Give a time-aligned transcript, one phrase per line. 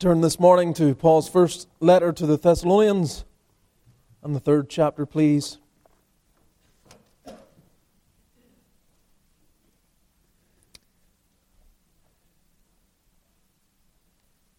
[0.00, 3.24] Turn this morning to Paul's first letter to the Thessalonians
[4.24, 5.58] and the third chapter, please.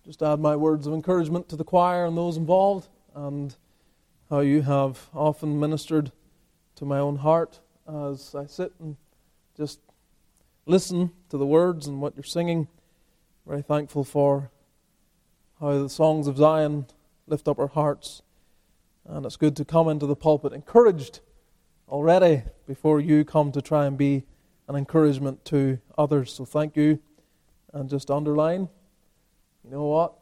[0.06, 3.56] Just add my words of encouragement to the choir and those involved, and
[4.30, 6.14] how you have often ministered
[6.76, 8.96] to my own heart as I sit and
[9.58, 9.80] just
[10.66, 12.70] listen to the words and what you're singing.
[13.46, 14.50] Very thankful for
[15.60, 16.86] how the songs of Zion
[17.28, 18.22] lift up our hearts.
[19.06, 21.20] And it's good to come into the pulpit encouraged
[21.88, 24.24] already before you come to try and be
[24.68, 26.34] an encouragement to others.
[26.34, 27.00] So thank you.
[27.74, 28.70] And just underline,
[29.64, 30.14] you know what?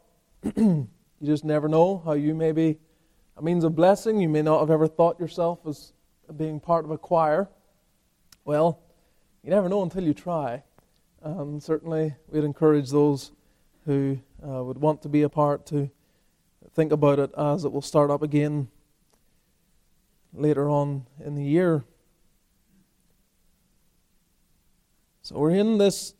[0.56, 0.88] you
[1.22, 2.78] just never know how you may be
[3.36, 4.20] a means of blessing.
[4.20, 5.92] You may not have ever thought yourself as
[6.36, 7.48] being part of a choir.
[8.44, 8.80] Well,
[9.42, 10.62] you never know until you try.
[11.22, 13.32] And certainly, we'd encourage those
[13.86, 15.90] who uh, would want to be a part to
[16.74, 18.68] think about it as it will start up again
[20.32, 21.84] later on in the year.
[25.22, 26.14] So we're in this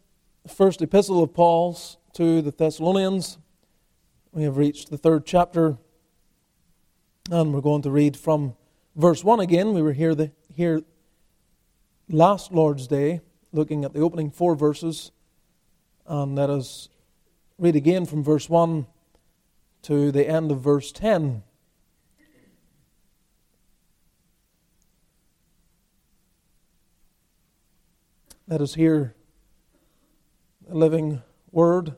[0.47, 3.38] first epistle of Paul's to the Thessalonians.
[4.33, 5.78] We have reached the third chapter,
[7.31, 8.56] and we're going to read from
[8.97, 9.75] verse 1 again.
[9.75, 10.83] We were here, the, here
[12.08, 13.20] last Lord's Day,
[13.53, 15.10] looking at the opening four verses,
[16.06, 16.88] and let us
[17.56, 18.86] read again from verse 1
[19.83, 21.42] to the end of verse 10.
[28.48, 29.14] Let us hear
[30.69, 31.94] the living word.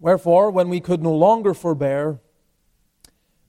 [0.00, 2.20] Wherefore, when we could no longer forbear,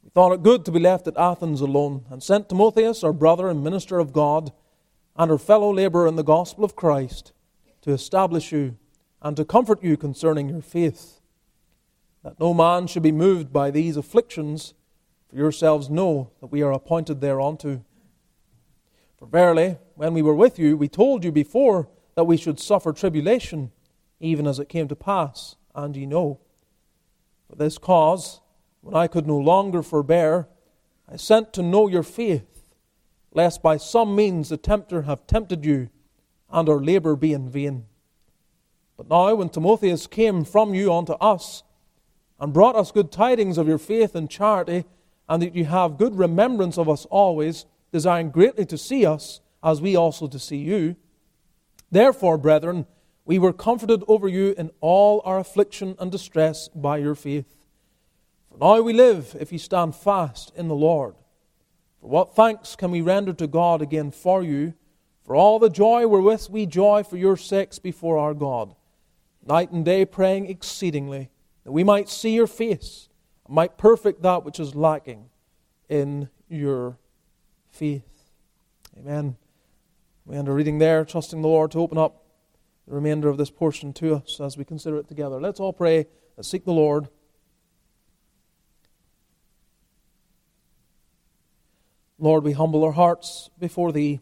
[0.03, 3.49] we thought it good to be left at Athens alone, and sent Timotheus, our brother
[3.49, 4.53] and minister of God,
[5.17, 7.33] and our fellow laborer in the gospel of Christ
[7.87, 8.75] to establish you
[9.21, 11.21] and to comfort you concerning your faith,
[12.21, 14.73] that no man should be moved by these afflictions,
[15.29, 17.85] for yourselves know that we are appointed thereunto.
[19.17, 22.91] For verily, when we were with you, we told you before that we should suffer
[22.91, 23.71] tribulation,
[24.19, 26.41] even as it came to pass, and ye know.
[27.49, 28.41] For this cause,
[28.81, 30.49] when I could no longer forbear,
[31.09, 32.65] I sent to know your faith,
[33.31, 35.89] lest by some means the tempter have tempted you
[36.49, 37.85] and our labour be in vain.
[38.95, 41.63] But now, when Timotheus came from you unto us,
[42.39, 44.85] and brought us good tidings of your faith and charity,
[45.27, 49.81] and that you have good remembrance of us always, desiring greatly to see us, as
[49.81, 50.95] we also to see you.
[51.91, 52.85] Therefore, brethren,
[53.25, 57.57] we were comforted over you in all our affliction and distress by your faith.
[58.49, 61.15] For now we live, if ye stand fast in the Lord.
[61.99, 64.73] For what thanks can we render to God again for you?
[65.27, 68.73] For all the joy wherewith we joy for your sakes before our God,
[69.45, 71.29] night and day praying exceedingly,
[71.65, 73.09] that we might see your face,
[73.45, 75.29] and might perfect that which is lacking
[75.89, 76.97] in your
[77.69, 78.07] faith.
[78.97, 79.35] Amen.
[80.25, 82.23] We end our reading there, trusting the Lord to open up
[82.87, 85.41] the remainder of this portion to us as we consider it together.
[85.41, 86.07] Let's all pray
[86.37, 87.09] and seek the Lord.
[92.17, 94.21] Lord, we humble our hearts before Thee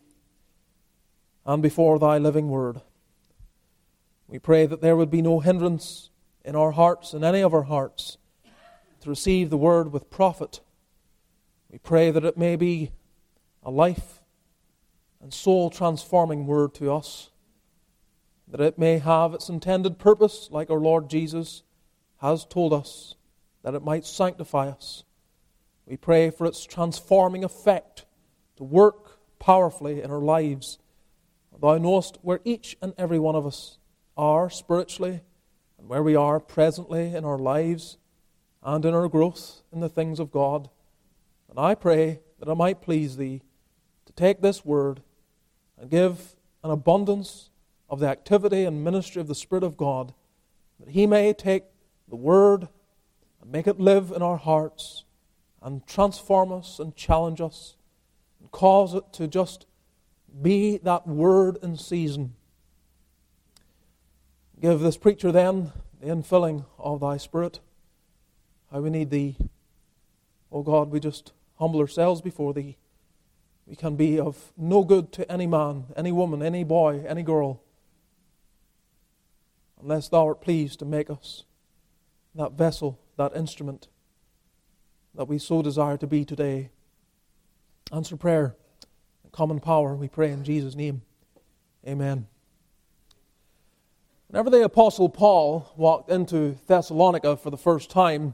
[1.45, 2.81] and before thy living word.
[4.27, 6.09] We pray that there would be no hindrance
[6.43, 8.17] in our hearts, in any of our hearts,
[9.01, 10.61] to receive the word with profit.
[11.71, 12.91] We pray that it may be
[13.63, 14.21] a life
[15.21, 17.29] and soul transforming word to us,
[18.47, 21.63] that it may have its intended purpose, like our Lord Jesus
[22.17, 23.15] has told us,
[23.63, 25.03] that it might sanctify us.
[25.85, 28.05] We pray for its transforming effect
[28.57, 30.79] to work powerfully in our lives
[31.61, 33.77] Thou knowest where each and every one of us
[34.17, 35.21] are spiritually
[35.77, 37.97] and where we are presently in our lives
[38.63, 40.69] and in our growth in the things of God.
[41.49, 43.41] And I pray that I might please Thee
[44.05, 45.01] to take this word
[45.79, 47.49] and give an abundance
[47.89, 50.13] of the activity and ministry of the Spirit of God,
[50.79, 51.63] that He may take
[52.07, 52.67] the word
[53.41, 55.05] and make it live in our hearts
[55.61, 57.75] and transform us and challenge us
[58.39, 59.65] and cause it to just
[60.41, 62.35] be that word in season.
[64.59, 65.71] Give this preacher then
[66.01, 67.59] the infilling of thy spirit.
[68.71, 69.37] How we need thee.
[70.51, 72.77] Oh God, we just humble ourselves before thee.
[73.65, 77.61] We can be of no good to any man, any woman, any boy, any girl,
[79.81, 81.43] unless thou art pleased to make us
[82.35, 83.87] that vessel, that instrument
[85.15, 86.69] that we so desire to be today.
[87.91, 88.55] Answer prayer
[89.35, 91.01] common power, we pray in Jesus' name.
[91.85, 92.25] Amen.
[94.29, 98.33] Whenever the Apostle Paul walked into Thessalonica for the first time,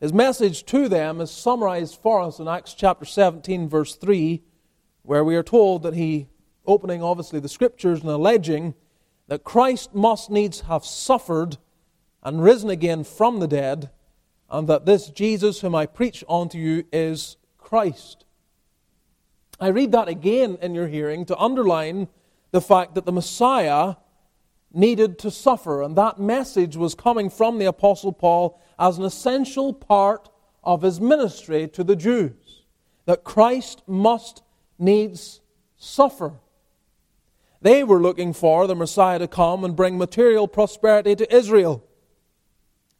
[0.00, 4.42] his message to them is summarized for us in Acts chapter 17, verse 3,
[5.02, 6.28] where we are told that he,
[6.66, 8.72] opening obviously the scriptures and alleging
[9.28, 11.58] that Christ must needs have suffered
[12.22, 13.90] and risen again from the dead,
[14.48, 18.23] and that this Jesus whom I preach unto you is Christ.
[19.60, 22.08] I read that again in your hearing to underline
[22.50, 23.94] the fact that the Messiah
[24.72, 29.72] needed to suffer, and that message was coming from the Apostle Paul as an essential
[29.72, 30.28] part
[30.64, 32.62] of his ministry to the Jews.
[33.06, 34.42] That Christ must
[34.78, 35.40] needs
[35.76, 36.34] suffer.
[37.60, 41.84] They were looking for the Messiah to come and bring material prosperity to Israel.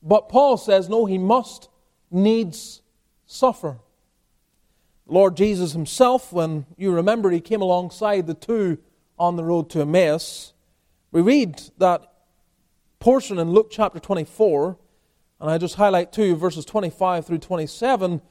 [0.03, 1.69] But Paul says, no, he must
[2.11, 2.83] needs
[3.27, 3.79] suffer.
[5.07, 8.79] Lord Jesus himself, when you remember he came alongside the two
[9.19, 10.55] on the road to Emmaus,
[11.13, 12.11] we read that
[13.01, 14.79] portion in Luke chapter 24,
[15.41, 18.23] and I just highlight two verses 25 through 27,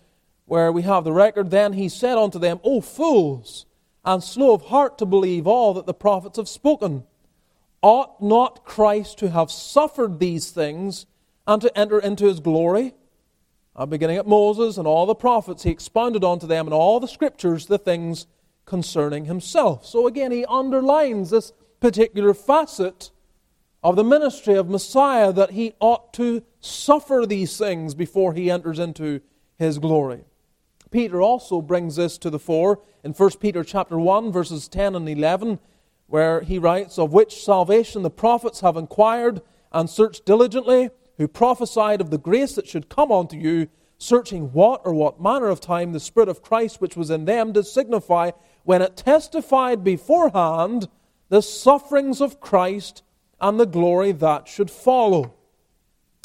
[0.46, 1.52] where we have the record.
[1.52, 3.68] Then he said unto them, O fools,
[4.04, 7.04] and slow of heart to believe all that the prophets have spoken.
[7.84, 11.06] Ought not Christ to have suffered these things
[11.46, 12.96] and to enter into his glory?
[13.76, 17.08] Uh, beginning at Moses and all the prophets, he expounded unto them in all the
[17.08, 18.28] scriptures the things
[18.66, 19.86] concerning himself.
[19.86, 23.10] So again, he underlines this particular facet
[23.84, 28.80] of the ministry of Messiah that he ought to suffer these things before he enters
[28.80, 29.22] into
[29.58, 30.24] his glory.
[30.92, 35.10] Peter also brings this to the fore in 1 Peter chapter 1 verses 10 and
[35.10, 35.60] 11
[36.08, 39.42] where he writes of which salvation the prophets have inquired
[39.72, 43.68] and searched diligently who prophesied of the grace that should come unto you,
[43.98, 47.54] searching what or what manner of time the Spirit of Christ which was in them
[47.54, 48.32] did signify,
[48.64, 50.88] when it testified beforehand
[51.30, 53.04] the sufferings of Christ
[53.40, 55.34] and the glory that should follow.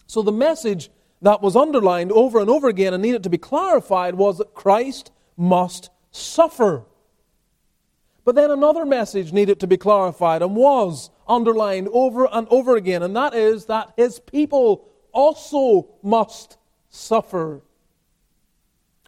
[0.06, 0.90] So the message
[1.20, 5.10] that was underlined over and over again and needed to be clarified was that Christ
[5.36, 6.84] must suffer.
[8.24, 13.02] But then another message needed to be clarified and was underlined over and over again,
[13.02, 16.56] and that is that his people also must
[16.88, 17.62] suffer.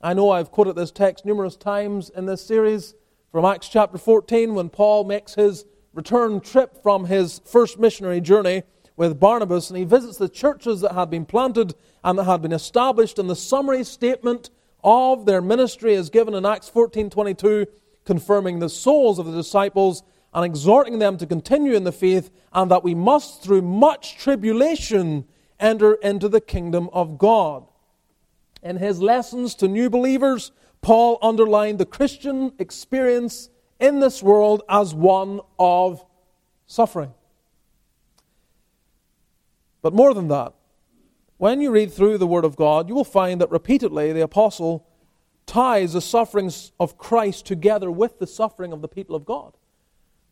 [0.02, 2.94] I know I've quoted this text numerous times in this series
[3.30, 8.62] from Acts chapter 14 when Paul makes his return trip from his first missionary journey
[8.96, 11.74] with Barnabas and he visits the churches that had been planted
[12.04, 14.50] and that had been established and the summary statement
[14.82, 17.66] of their ministry is given in Acts 14:22
[18.04, 20.02] confirming the souls of the disciples
[20.32, 25.24] and exhorting them to continue in the faith, and that we must, through much tribulation,
[25.58, 27.66] enter into the kingdom of God.
[28.62, 34.94] In his lessons to new believers, Paul underlined the Christian experience in this world as
[34.94, 36.04] one of
[36.66, 37.12] suffering.
[39.82, 40.54] But more than that,
[41.38, 44.86] when you read through the Word of God, you will find that repeatedly the apostle
[45.46, 49.54] ties the sufferings of Christ together with the suffering of the people of God.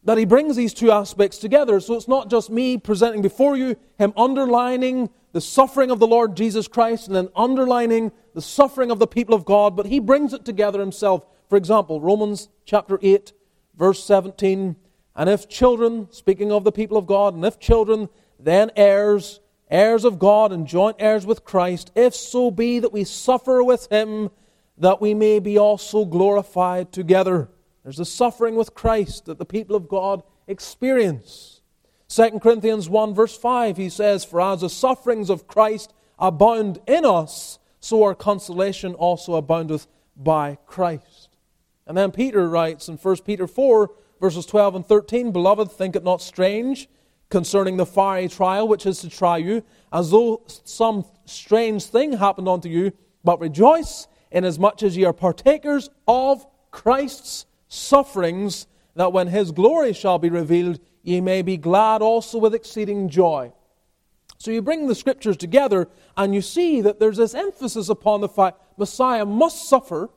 [0.09, 1.79] That he brings these two aspects together.
[1.81, 6.35] So it's not just me presenting before you, him underlining the suffering of the Lord
[6.35, 10.33] Jesus Christ and then underlining the suffering of the people of God, but he brings
[10.33, 11.27] it together himself.
[11.51, 13.35] For example, Romans chapter 8,
[13.77, 14.77] verse 17.
[15.15, 18.09] And if children, speaking of the people of God, and if children,
[18.41, 19.41] then heirs,
[19.71, 23.93] heirs of God and joint heirs with Christ, if so be that we suffer with
[23.93, 24.31] him
[24.79, 27.51] that we may be also glorified together.
[27.89, 31.63] There's the suffering with Christ that the people of God experience.
[32.09, 37.07] 2 Corinthians 1, verse 5, he says, For as the sufferings of Christ abound in
[37.07, 41.31] us, so our consolation also aboundeth by Christ.
[41.87, 43.91] And then Peter writes in 1 Peter 4,
[44.21, 46.91] verses 12 and 13, Beloved, think it not strange
[47.31, 49.65] concerning the fiery trial which is to try you,
[49.95, 52.93] as though some strange thing happened unto you,
[53.25, 60.19] but rejoice inasmuch as ye are partakers of Christ's sufferings, that when his glory shall
[60.19, 63.53] be revealed, ye may be glad also with exceeding joy.
[64.39, 68.29] So you bring the scriptures together and you see that there's this emphasis upon the
[68.29, 70.11] fact Messiah must suffer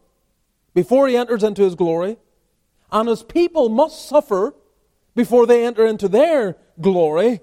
[0.74, 2.18] before he enters into his glory,
[2.92, 4.56] and his people must suffer
[5.16, 7.42] before they enter into their glory.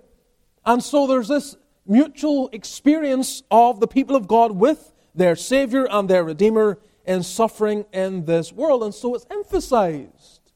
[0.65, 6.09] And so there's this mutual experience of the people of God with their Savior and
[6.09, 8.85] their Redeemer in suffering in this world.
[8.85, 10.53] And so it's emphasized.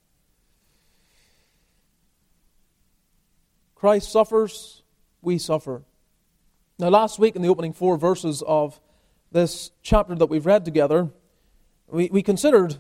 [3.75, 4.83] Christ suffers,
[5.23, 5.83] we suffer.
[6.79, 8.79] Now, last week in the opening four verses of
[9.33, 11.09] this chapter that we've read together,
[11.89, 12.77] we, we considered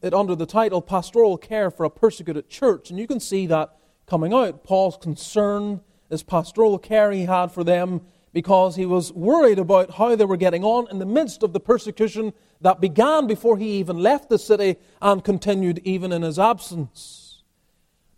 [0.00, 2.90] it under the title Pastoral Care for a Persecuted Church.
[2.90, 3.76] And you can see that
[4.06, 8.00] coming out Paul's concern this pastoral care he had for them
[8.32, 11.60] because he was worried about how they were getting on in the midst of the
[11.60, 17.42] persecution that began before he even left the city and continued even in his absence.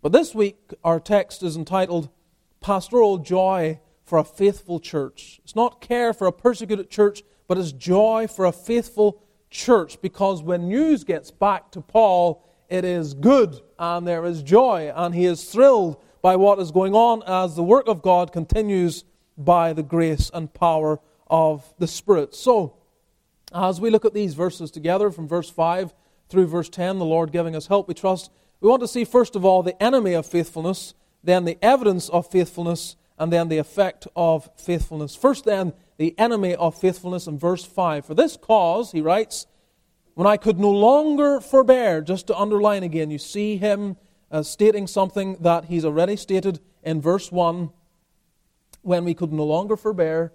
[0.01, 2.09] But this week, our text is entitled
[2.59, 5.39] Pastoral Joy for a Faithful Church.
[5.43, 10.41] It's not care for a persecuted church, but it's joy for a faithful church because
[10.41, 15.25] when news gets back to Paul, it is good and there is joy, and he
[15.25, 19.03] is thrilled by what is going on as the work of God continues
[19.37, 22.35] by the grace and power of the Spirit.
[22.35, 22.77] So,
[23.53, 25.93] as we look at these verses together from verse 5
[26.29, 29.35] through verse 10, the Lord giving us help, we trust, we want to see first
[29.35, 30.93] of all the enemy of faithfulness,
[31.23, 35.15] then the evidence of faithfulness, and then the effect of faithfulness.
[35.15, 38.03] First, then, the enemy of faithfulness in verse 5.
[38.03, 39.45] For this cause, he writes,
[40.15, 43.97] when I could no longer forbear, just to underline again, you see him
[44.31, 47.69] uh, stating something that he's already stated in verse 1
[48.81, 50.33] when we could no longer forbear.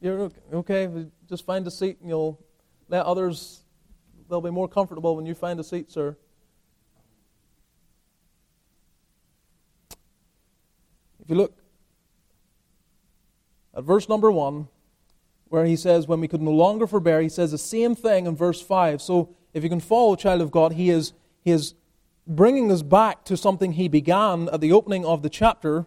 [0.00, 1.06] You're okay.
[1.28, 2.44] Just find a seat and you'll
[2.88, 3.62] let others,
[4.28, 6.16] they'll be more comfortable when you find a seat, sir.
[11.20, 11.58] If you look
[13.76, 14.68] at verse number 1,
[15.48, 18.36] where he says, When we could no longer forbear, he says the same thing in
[18.36, 19.02] verse 5.
[19.02, 21.12] So if you can follow, child of God, he is,
[21.42, 21.74] he is
[22.26, 25.86] bringing us back to something he began at the opening of the chapter,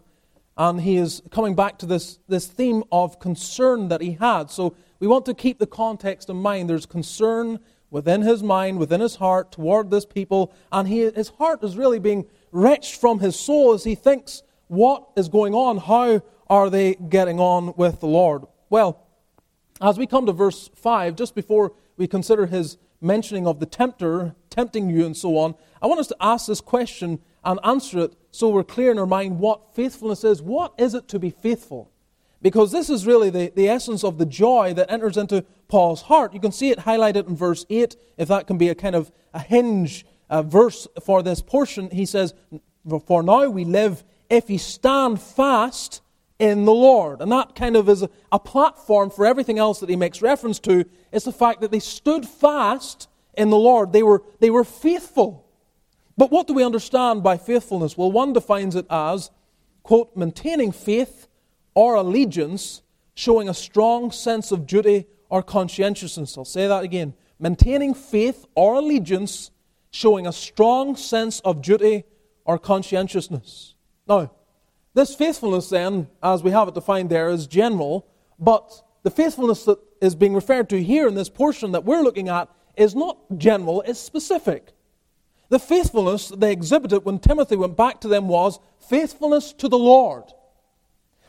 [0.59, 4.51] and he is coming back to this, this theme of concern that he had.
[4.51, 6.69] So we want to keep the context in mind.
[6.69, 11.63] There's concern within his mind, within his heart toward this people, and he, his heart
[11.63, 15.77] is really being wrenched from his soul as he thinks, What is going on?
[15.77, 18.43] How are they getting on with the Lord?
[18.69, 19.07] Well,
[19.81, 24.35] as we come to verse 5, just before we consider his mentioning of the tempter
[24.49, 28.13] tempting you and so on, I want us to ask this question and answer it
[28.31, 30.41] so we're clear in our mind what faithfulness is.
[30.41, 31.91] What is it to be faithful?
[32.41, 36.33] Because this is really the, the essence of the joy that enters into Paul's heart.
[36.33, 39.11] You can see it highlighted in verse 8, if that can be a kind of
[39.33, 41.89] a hinge a verse for this portion.
[41.89, 42.33] He says,
[43.07, 46.01] For now we live if ye stand fast
[46.37, 47.21] in the Lord.
[47.21, 50.59] And that kind of is a, a platform for everything else that he makes reference
[50.59, 50.85] to.
[51.11, 53.91] Is the fact that they stood fast in the Lord.
[53.91, 55.48] They were, they were faithful.
[56.19, 57.97] But what do we understand by faithfulness?
[57.97, 59.31] Well, one defines it as,
[59.83, 61.29] quote, maintaining faith
[61.75, 62.81] or allegiance,
[63.15, 66.37] showing a strong sense of duty or conscientiousness.
[66.37, 67.13] I'll say that again.
[67.39, 69.51] Maintaining faith or allegiance,
[69.91, 72.03] showing a strong sense of duty
[72.43, 73.75] or conscientiousness.
[74.05, 74.29] Now,
[74.93, 78.05] this faithfulness, then, as we have it defined there, is general,
[78.37, 82.27] but the faithfulness that is being referred to here in this portion that we're looking
[82.27, 84.73] at is not general, it's specific.
[85.49, 89.77] The faithfulness that they exhibited when Timothy went back to them was faithfulness to the
[89.77, 90.25] Lord.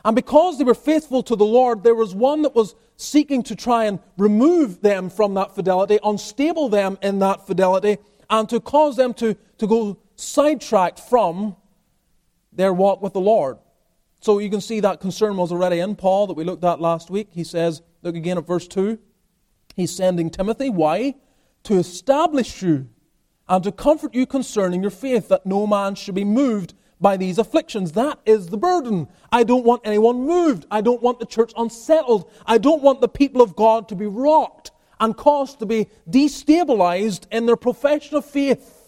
[0.04, 3.56] And because they were faithful to the Lord, there was one that was seeking to
[3.56, 7.98] try and remove them from that fidelity, unstable them in that fidelity,
[8.28, 11.56] and to cause them to, to go sidetracked from
[12.52, 13.58] their walk with the Lord.
[14.20, 17.10] So you can see that concern was already in Paul that we looked at last
[17.10, 17.28] week.
[17.32, 18.98] He says, look again at verse 2.
[19.76, 20.68] He's sending Timothy.
[20.68, 21.14] Why?
[21.64, 22.88] to establish you
[23.50, 27.36] and to comfort you concerning your faith, that no man should be moved by these
[27.36, 27.92] afflictions.
[27.92, 29.08] That is the burden.
[29.32, 30.66] I don't want anyone moved.
[30.70, 32.30] I don't want the church unsettled.
[32.46, 37.26] I don't want the people of God to be rocked and caused to be destabilized
[37.32, 38.79] in their profession of faith.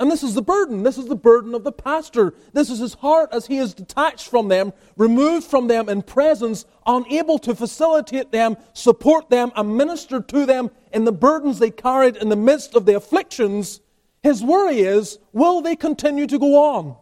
[0.00, 0.84] And this is the burden.
[0.84, 2.32] This is the burden of the pastor.
[2.52, 6.66] This is his heart as he is detached from them, removed from them in presence,
[6.86, 12.16] unable to facilitate them, support them, and minister to them in the burdens they carried
[12.16, 13.80] in the midst of the afflictions.
[14.22, 16.96] His worry is, will they continue to go on?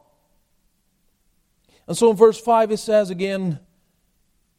[1.87, 3.61] And so in verse 5 he says again,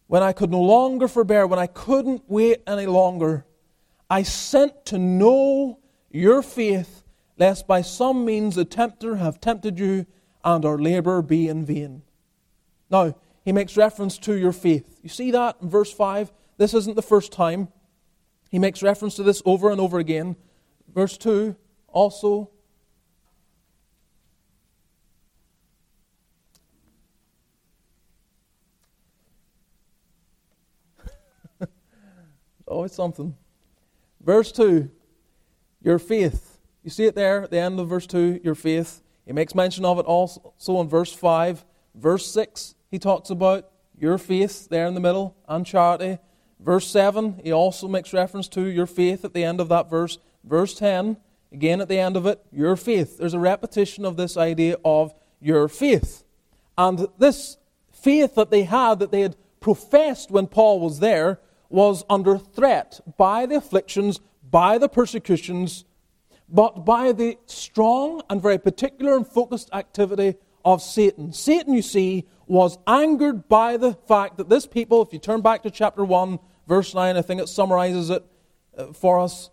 [0.06, 3.46] When I could no longer forbear, when I couldn't wait any longer,
[4.12, 5.80] I sent to know
[6.12, 6.97] your faith
[7.38, 10.06] lest by some means the tempter have tempted you
[10.44, 12.02] and our labor be in vain.
[12.90, 15.00] Now, he makes reference to your faith.
[15.04, 16.32] You see that in verse 5?
[16.58, 17.70] This isn't the first time.
[18.50, 20.36] He makes reference to this over and over again.
[20.94, 21.56] Verse 2
[21.88, 22.50] also.
[32.68, 33.36] Always something.
[34.22, 34.90] Verse 2
[35.82, 36.47] Your faith
[36.88, 39.02] you see it there at the end of verse 2, your faith.
[39.26, 41.66] He makes mention of it also in verse 5.
[41.94, 46.18] Verse 6, he talks about your faith there in the middle and charity.
[46.62, 50.18] Verse 7, he also makes reference to your faith at the end of that verse.
[50.46, 51.18] Verse 10,
[51.52, 53.18] Again, at the end of it, your faith.
[53.18, 56.24] There's a repetition of this idea of your faith.
[56.78, 57.58] And this
[57.92, 63.02] faith that they had, that they had professed when Paul was there, was under threat
[63.18, 65.84] by the afflictions, by the persecutions,
[66.50, 71.32] but by the strong and very particular and focused activity of Satan.
[71.32, 75.64] Satan, you see, was angered by the fact that this people, if you turn back
[75.64, 78.26] to chapter 1, verse 9, I think it summarizes it
[78.78, 79.50] uh, for us.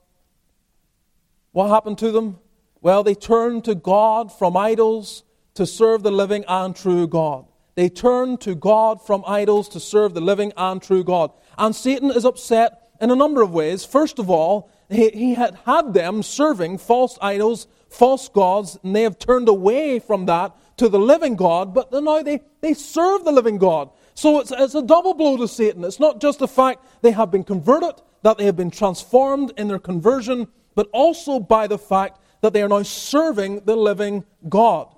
[1.53, 2.39] What happened to them?
[2.81, 5.25] Well, they turned to God from idols
[5.55, 7.47] to serve the living and true God.
[7.77, 11.33] They turned to God from idols to serve the living and true God.
[11.57, 13.85] And Satan is upset in a number of ways.
[13.85, 19.03] First of all, he, he had had them serving false idols, false gods, and they
[19.03, 23.33] have turned away from that to the living God, but now they, they serve the
[23.33, 23.91] living God.
[24.15, 25.85] So it's, it's a double blow to Satan.
[25.85, 29.69] It's not just the fact they have been converted, that they have been transformed in
[29.69, 34.95] their conversion, but also by the fact that they are now serving the living God.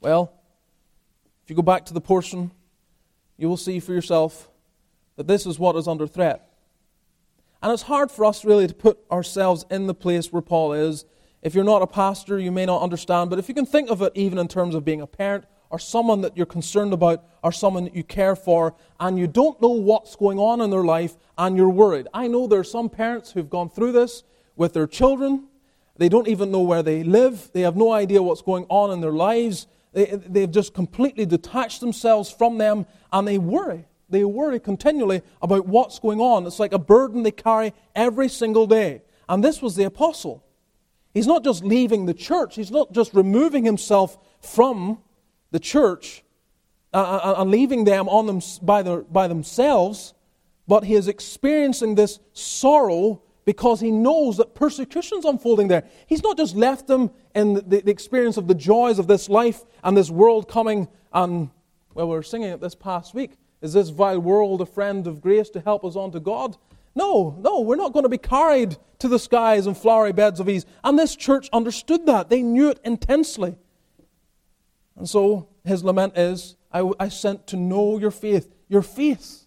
[0.00, 0.32] Well,
[1.44, 2.50] if you go back to the portion,
[3.36, 4.48] you will see for yourself
[5.16, 6.45] that this is what is under threat.
[7.62, 11.04] And it's hard for us really to put ourselves in the place where Paul is.
[11.42, 14.02] If you're not a pastor, you may not understand, but if you can think of
[14.02, 17.52] it even in terms of being a parent or someone that you're concerned about or
[17.52, 21.16] someone that you care for and you don't know what's going on in their life
[21.38, 22.08] and you're worried.
[22.14, 24.22] I know there are some parents who've gone through this
[24.54, 25.46] with their children.
[25.96, 29.00] They don't even know where they live, they have no idea what's going on in
[29.00, 29.66] their lives.
[29.92, 33.86] They, they've just completely detached themselves from them and they worry.
[34.08, 36.46] They worry continually about what's going on.
[36.46, 39.02] It's like a burden they carry every single day.
[39.28, 40.44] And this was the apostle.
[41.12, 44.98] He's not just leaving the church, he's not just removing himself from
[45.50, 46.22] the church
[46.92, 50.14] uh, uh, uh and leaving them on them by, their, by themselves,
[50.68, 55.84] but he is experiencing this sorrow because he knows that persecution's unfolding there.
[56.06, 59.64] He's not just left them in the, the, experience of the joys of this life
[59.82, 61.48] and this world coming and,
[61.94, 63.38] well, we were singing it this past week.
[63.62, 66.56] Is this vile world a friend of grace to help us on to God?
[66.94, 70.48] No, no, we're not going to be carried to the skies and flowery beds of
[70.48, 70.64] ease.
[70.82, 72.30] And this church understood that.
[72.30, 73.56] They knew it intensely.
[74.96, 78.52] And so his lament is I, I sent to know your faith.
[78.68, 79.46] Your faith.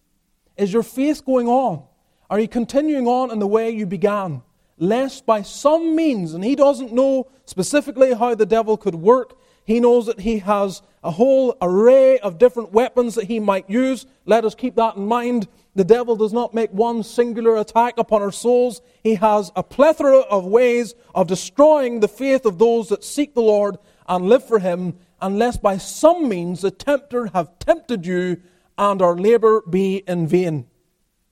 [0.58, 1.84] Is your faith going on?
[2.30, 4.44] Are you continuing on in the way you began?
[4.78, 9.38] Lest by some means, and he doesn't know specifically how the devil could work,
[9.70, 14.08] he knows that he has a whole array of different weapons that he might use.
[14.26, 15.48] Let us keep that in mind.
[15.76, 18.82] The devil does not make one singular attack upon our souls.
[19.04, 23.44] He has a plethora of ways of destroying the faith of those that seek the
[23.44, 23.78] Lord
[24.08, 28.42] and live for him, unless by some means the tempter have tempted you
[28.76, 30.66] and our labor be in vain.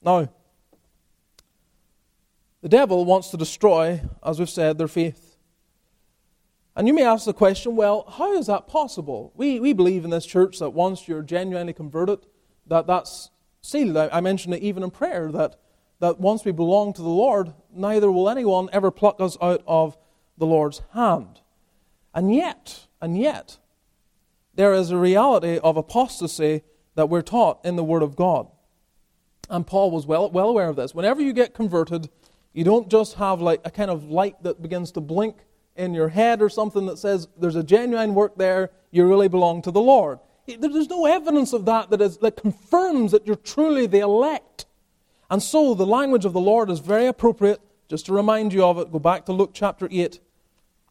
[0.04, 0.30] Now,
[2.62, 5.27] the devil wants to destroy, as we've said, their faith.
[6.78, 9.34] And you may ask the question, well, how is that possible?
[9.36, 12.20] We, we believe in this church that once you're genuinely converted,
[12.68, 13.32] that that's
[13.64, 13.98] sealed.
[13.98, 15.56] I, I mentioned it even in prayer, that,
[16.02, 19.98] that once we belong to the Lord, neither will anyone ever pluck us out of
[20.38, 21.42] the Lord's hand.
[22.14, 23.58] And yet, and yet,
[24.54, 26.62] there is a reality of apostasy
[26.94, 28.52] that we're taught in the Word of God.
[29.50, 30.94] And Paul was well, well aware of this.
[30.94, 32.10] Whenever you get converted,
[32.54, 35.38] you don't just have like a kind of light that begins to blink
[35.78, 39.62] in your head or something that says there's a genuine work there, you really belong
[39.62, 40.20] to the Lord.
[40.48, 44.66] There's no evidence of that that, is, that confirms that you're truly the elect.
[45.30, 47.62] And so the language of the Lord is very appropriate.
[47.90, 50.20] Just to remind you of it, go back to Luke chapter 8.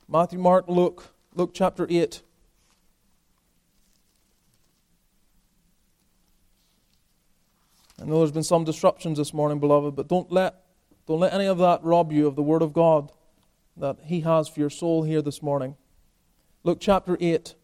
[0.09, 2.23] Matthew, Mark, Luke, Luke chapter 8.
[8.01, 10.67] I know there's been some disruptions this morning, beloved, but don't let,
[11.09, 13.11] don't let any of that rob you of the Word of God
[13.77, 15.77] that He has for your soul here this morning.
[16.65, 17.55] Luke chapter 8.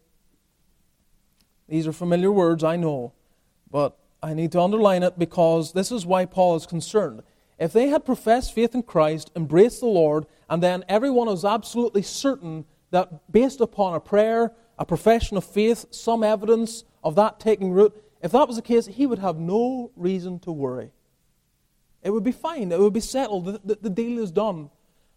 [1.67, 3.13] These are familiar words, I know,
[3.71, 7.23] but I need to underline it because this is why Paul is concerned.
[7.59, 12.01] If they had professed faith in Christ, embraced the Lord, and then everyone was absolutely
[12.01, 17.71] certain that based upon a prayer, a profession of faith, some evidence of that taking
[17.71, 20.91] root, if that was the case, he would have no reason to worry.
[22.01, 22.71] It would be fine.
[22.71, 23.45] It would be settled.
[23.45, 24.69] The, the, the deal is done.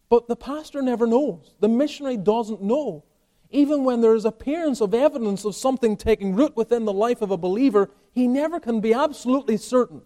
[0.08, 1.56] But the pastor never knows.
[1.60, 3.04] The missionary doesn't know.
[3.50, 7.30] Even when there is appearance of evidence of something taking root within the life of
[7.30, 10.02] a believer, he never can be absolutely certain,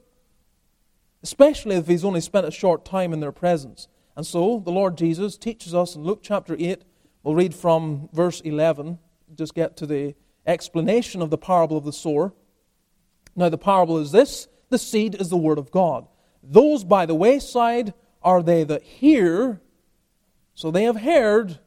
[1.22, 3.88] especially if he's only spent a short time in their presence.
[4.16, 6.82] And so the Lord Jesus teaches us in Luke chapter 8,
[7.22, 8.98] we'll read from verse 11,
[9.34, 10.14] just get to the
[10.46, 12.34] explanation of the parable of the sower.
[13.36, 16.06] Now, the parable is this the seed is the word of God.
[16.42, 19.60] Those by the wayside are they that hear
[20.60, 21.58] So they have heard,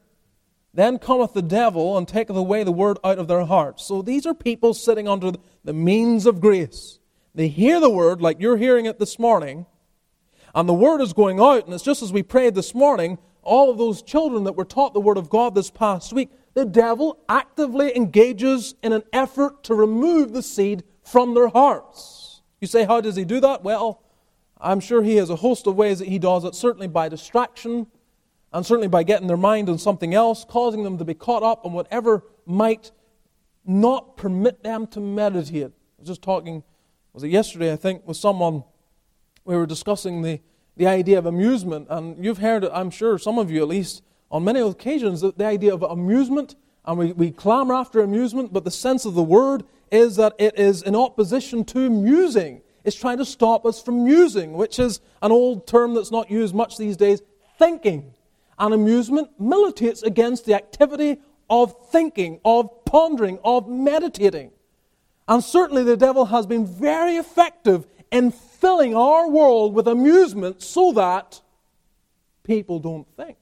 [0.72, 3.84] then cometh the devil and taketh away the word out of their hearts.
[3.84, 5.32] So these are people sitting under
[5.64, 7.00] the means of grace.
[7.34, 9.66] They hear the word like you're hearing it this morning,
[10.54, 13.68] and the word is going out, and it's just as we prayed this morning, all
[13.68, 17.18] of those children that were taught the word of God this past week, the devil
[17.28, 22.42] actively engages in an effort to remove the seed from their hearts.
[22.60, 23.64] You say, how does he do that?
[23.64, 24.04] Well,
[24.60, 27.88] I'm sure he has a host of ways that he does it, certainly by distraction,
[28.54, 31.66] and certainly by getting their mind on something else, causing them to be caught up
[31.66, 32.92] on whatever might
[33.66, 35.64] not permit them to meditate.
[35.64, 36.62] I was just talking,
[37.12, 38.62] was it yesterday, I think, with someone.
[39.44, 40.40] We were discussing the,
[40.76, 44.04] the idea of amusement, and you've heard it, I'm sure, some of you at least,
[44.30, 48.62] on many occasions, the, the idea of amusement, and we, we clamor after amusement, but
[48.62, 52.62] the sense of the word is that it is in opposition to musing.
[52.84, 56.54] It's trying to stop us from musing, which is an old term that's not used
[56.54, 57.20] much these days
[57.58, 58.13] thinking.
[58.58, 61.18] And amusement militates against the activity
[61.50, 64.52] of thinking, of pondering, of meditating.
[65.26, 70.92] And certainly the devil has been very effective in filling our world with amusement so
[70.92, 71.40] that
[72.42, 73.36] people don't think.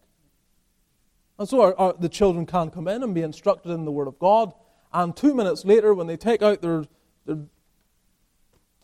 [1.39, 4.09] And so our, our, the children can come in and be instructed in the Word
[4.09, 4.53] of God.
[4.93, 6.85] And two minutes later, when they take out their,
[7.27, 7.39] their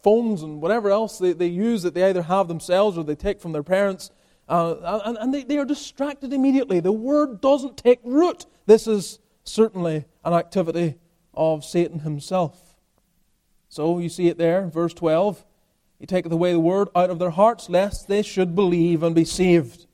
[0.02, 3.40] phones and whatever else they, they use that they either have themselves or they take
[3.40, 4.10] from their parents,
[4.48, 6.80] uh, and, and they, they are distracted immediately.
[6.80, 8.46] The Word doesn't take root.
[8.66, 10.96] This is certainly an activity
[11.34, 12.76] of Satan himself.
[13.68, 15.44] So you see it there, verse 12.
[15.98, 19.24] He taketh away the word out of their hearts, lest they should believe and be
[19.24, 19.86] saved.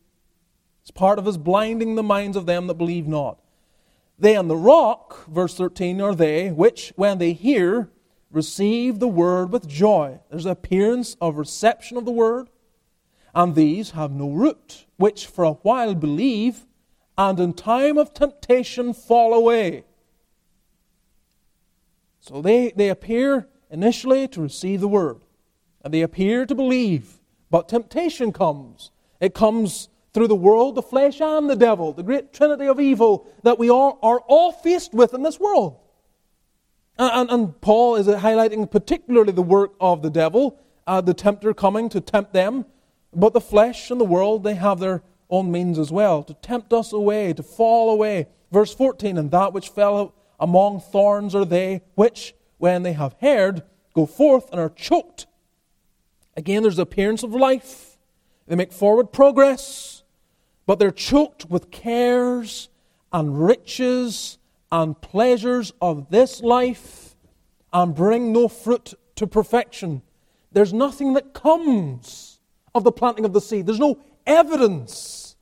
[0.83, 3.39] It's part of his blinding the minds of them that believe not.
[4.19, 7.91] They on the rock, verse 13, are they which, when they hear,
[8.31, 10.21] receive the word with joy.
[10.31, 12.49] There's an appearance of reception of the word.
[13.35, 16.67] And these have no root, which for a while believe,
[17.19, 19.85] and in time of temptation fall away.
[22.21, 25.25] So they, they appear initially to receive the word,
[25.85, 27.21] and they appear to believe.
[27.51, 28.91] But temptation comes.
[29.21, 33.27] It comes through the world, the flesh, and the devil, the great trinity of evil
[33.43, 35.77] that we all are all faced with in this world.
[36.97, 41.89] And, and, Paul is highlighting particularly the work of the devil, uh, the tempter coming
[41.89, 42.67] to tempt them.
[43.15, 46.73] But the flesh and the world, they have their own means as well, to tempt
[46.73, 48.27] us away, to fall away.
[48.53, 53.63] Verse 14, and that which fell among thorns are they which, when they have heard,
[53.95, 55.27] go forth and are choked.
[56.37, 57.99] Again, there's the appearance of life.
[58.47, 59.95] They make forward progress
[60.67, 62.69] but they're choked with cares
[63.13, 64.39] and riches
[64.73, 67.17] and pleasures of this life
[67.73, 70.03] and bring no fruit to perfection.
[70.53, 72.34] There's nothing that comes
[72.75, 73.67] of the planting of the seed.
[73.67, 75.37] There's no evidence.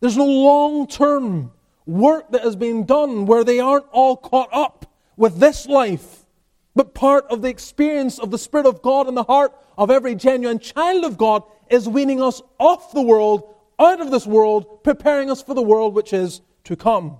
[0.00, 1.52] There's no long term
[1.86, 6.26] work that has been done where they aren't all caught up with this life,
[6.74, 10.14] but part of the experience of the Spirit of God in the heart of every
[10.14, 15.30] genuine child of God is weaning us off the world out of this world, preparing
[15.30, 17.18] us for the world which is to come.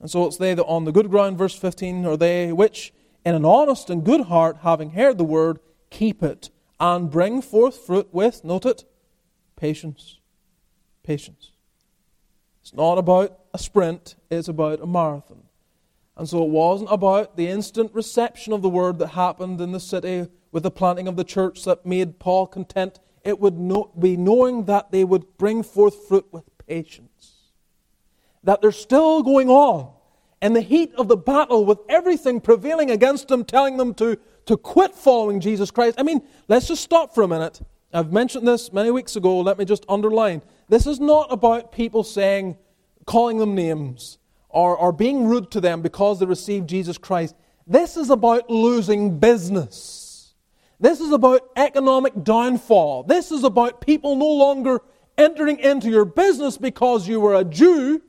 [0.00, 2.92] And so it's they that on the good ground, verse 15, are they which,
[3.24, 5.58] in an honest and good heart, having heard the word,
[5.90, 6.50] keep it
[6.80, 8.84] and bring forth fruit with, note it,
[9.56, 10.18] patience.
[11.02, 11.52] Patience.
[12.62, 15.42] It's not about a sprint, it's about a marathon.
[16.16, 19.80] And so it wasn't about the instant reception of the word that happened in the
[19.80, 23.56] city with the planting of the church that made Paul content it would
[23.98, 27.36] be knowing that they would bring forth fruit with patience.
[28.42, 29.93] That they're still going on
[30.44, 34.58] in the heat of the battle with everything prevailing against them, telling them to, to
[34.58, 35.98] quit following Jesus Christ.
[35.98, 37.62] I mean, let's just stop for a minute.
[37.94, 39.40] I've mentioned this many weeks ago.
[39.40, 40.42] Let me just underline.
[40.68, 42.58] This is not about people saying,
[43.06, 44.18] calling them names,
[44.50, 47.34] or, or being rude to them because they received Jesus Christ.
[47.66, 50.34] This is about losing business.
[50.78, 53.04] This is about economic downfall.
[53.04, 54.82] This is about people no longer
[55.16, 58.02] entering into your business because you were a Jew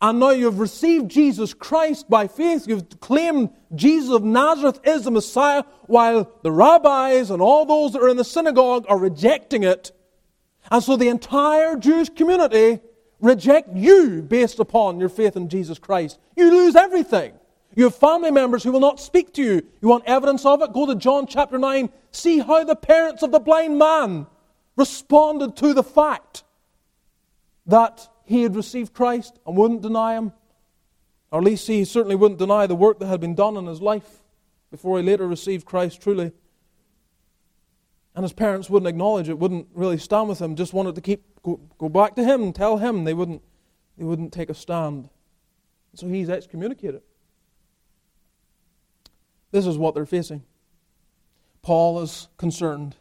[0.00, 2.68] and now you've received Jesus Christ by faith.
[2.68, 8.02] You've claimed Jesus of Nazareth is the Messiah while the rabbis and all those that
[8.02, 9.92] are in the synagogue are rejecting it.
[10.70, 12.80] And so the entire Jewish community
[13.20, 16.18] reject you based upon your faith in Jesus Christ.
[16.36, 17.32] You lose everything.
[17.74, 19.62] You have family members who will not speak to you.
[19.80, 20.72] You want evidence of it?
[20.72, 21.88] Go to John chapter 9.
[22.10, 24.26] See how the parents of the blind man
[24.76, 26.44] responded to the fact
[27.66, 30.32] that he had received Christ and wouldn't deny him.
[31.30, 33.80] Or at least he certainly wouldn't deny the work that had been done in his
[33.80, 34.22] life
[34.70, 36.32] before he later received Christ truly.
[38.14, 41.22] And his parents wouldn't acknowledge it, wouldn't really stand with him, just wanted to keep
[41.42, 43.42] go, go back to him and tell him, they wouldn't,
[43.96, 45.08] they wouldn't take a stand.
[45.94, 47.02] So he's excommunicated.
[49.52, 50.42] This is what they're facing.
[51.62, 52.96] Paul is concerned.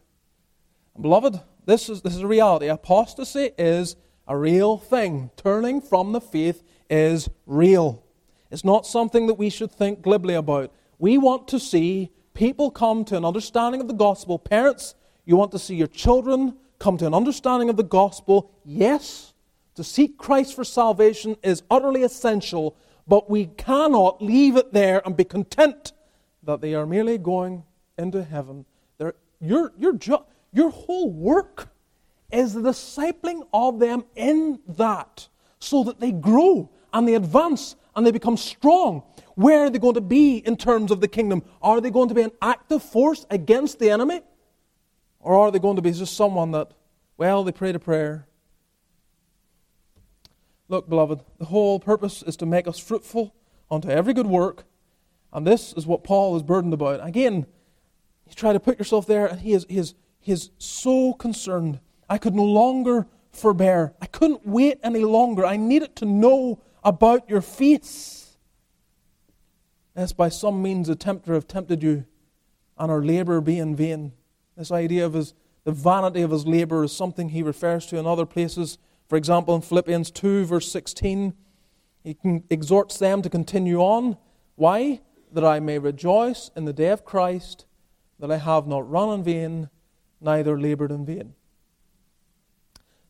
[0.99, 2.67] Beloved, this is, this is a reality.
[2.67, 3.95] Apostasy is
[4.27, 5.31] a real thing.
[5.37, 8.03] Turning from the faith is real.
[8.51, 10.71] It's not something that we should think glibly about.
[10.99, 14.39] We want to see people come to an understanding of the gospel.
[14.39, 18.51] Parents, you want to see your children come to an understanding of the gospel.
[18.63, 19.33] Yes,
[19.75, 25.17] to seek Christ for salvation is utterly essential, but we cannot leave it there and
[25.17, 25.93] be content
[26.43, 27.63] that they are merely going
[27.97, 28.65] into heaven.
[29.41, 29.97] Your, your,
[30.53, 31.69] your whole work
[32.31, 35.27] is the discipling of them in that
[35.59, 39.03] so that they grow and they advance and they become strong.
[39.35, 41.43] Where are they going to be in terms of the kingdom?
[41.61, 44.21] Are they going to be an active force against the enemy?
[45.19, 46.71] Or are they going to be just someone that,
[47.17, 48.27] well, they prayed a prayer?
[50.67, 53.35] Look, beloved, the whole purpose is to make us fruitful
[53.69, 54.63] unto every good work.
[55.31, 57.05] And this is what Paul is burdened about.
[57.05, 57.45] Again,
[58.27, 61.79] you try to put yourself there, and he is, he is, he is so concerned.
[62.09, 63.93] I could no longer forbear.
[64.01, 65.45] I couldn't wait any longer.
[65.45, 68.37] I needed to know about your faith.
[69.95, 72.05] Lest by some means the tempter have tempted you,
[72.77, 74.11] and our labour be in vain.
[74.57, 78.05] This idea of his, the vanity of his labour is something he refers to in
[78.05, 78.77] other places.
[79.07, 81.33] For example, in Philippians 2, verse 16,
[82.03, 82.17] he
[82.49, 84.17] exhorts them to continue on.
[84.55, 85.01] Why?
[85.31, 87.65] That I may rejoice in the day of Christ,
[88.19, 89.69] that I have not run in vain,
[90.19, 91.34] neither laboured in vain.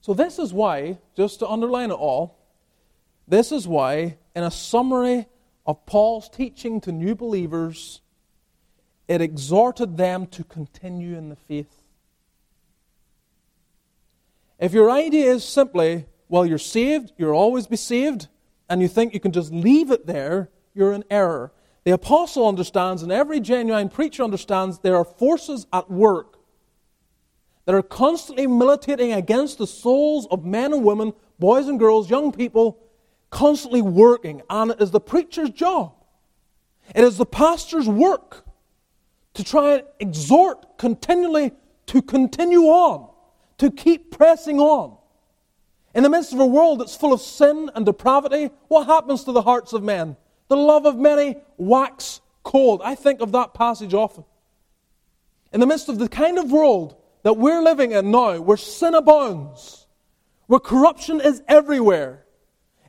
[0.05, 2.37] So, this is why, just to underline it all,
[3.27, 5.25] this is why, in a summary
[5.65, 8.01] of Paul's teaching to new believers,
[9.07, 11.81] it exhorted them to continue in the faith.
[14.59, 18.27] If your idea is simply, well, you're saved, you'll always be saved,
[18.69, 21.51] and you think you can just leave it there, you're in error.
[21.83, 26.35] The apostle understands, and every genuine preacher understands, there are forces at work
[27.65, 32.32] that are constantly militating against the souls of men and women, boys and girls, young
[32.32, 32.80] people,
[33.30, 34.41] constantly working.
[34.49, 35.93] And it is the preacher's job,
[36.93, 38.45] it is the pastor's work
[39.34, 41.51] to try and exhort continually
[41.88, 43.10] to continue on,
[43.58, 44.97] to keep pressing on.
[45.93, 49.32] In the midst of a world that's full of sin and depravity, what happens to
[49.32, 50.17] the hearts of men?
[50.47, 52.82] The love of many wax cold.
[52.84, 54.25] I think of that passage often.
[55.54, 58.93] In the midst of the kind of world that we're living in now, where sin
[58.93, 59.88] abounds,
[60.45, 62.23] where corruption is everywhere,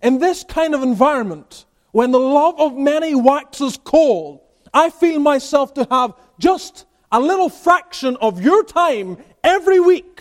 [0.03, 4.41] in this kind of environment, when the love of many waxes cold,
[4.75, 10.21] I feel myself to have just a little fraction of your time every week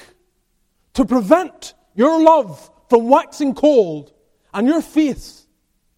[0.93, 4.13] to prevent your love from waxing cold
[4.53, 5.45] and your faith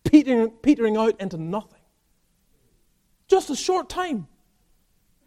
[0.03, 1.81] petering, petering out into nothing.
[3.27, 4.27] Just a short time.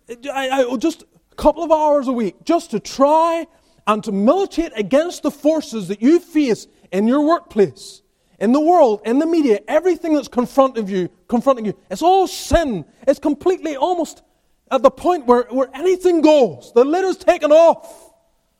[0.08, 1.04] I, I, just
[1.36, 3.46] couple of hours a week just to try
[3.86, 8.02] and to militate against the forces that you face in your workplace,
[8.38, 11.76] in the world, in the media, everything that's confronting you, confronting you.
[11.90, 12.84] It's all sin.
[13.06, 14.22] It's completely almost
[14.70, 16.72] at the point where, where anything goes.
[16.74, 18.12] The lid is taken off.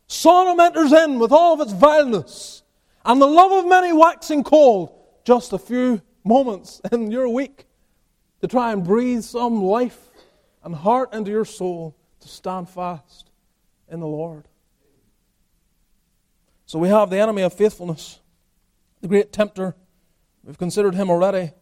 [0.06, 2.62] Sodom enters in with all of its vileness.
[3.04, 4.92] And the love of many waxing cold.
[5.24, 7.66] Just a few moments in your week
[8.40, 9.98] to try and breathe some life
[10.64, 13.30] and heart into your soul to stand fast
[13.88, 14.46] in the Lord.
[16.66, 18.20] So we have the enemy of faithfulness,
[19.00, 19.74] the great tempter.
[20.44, 21.52] We've considered him already.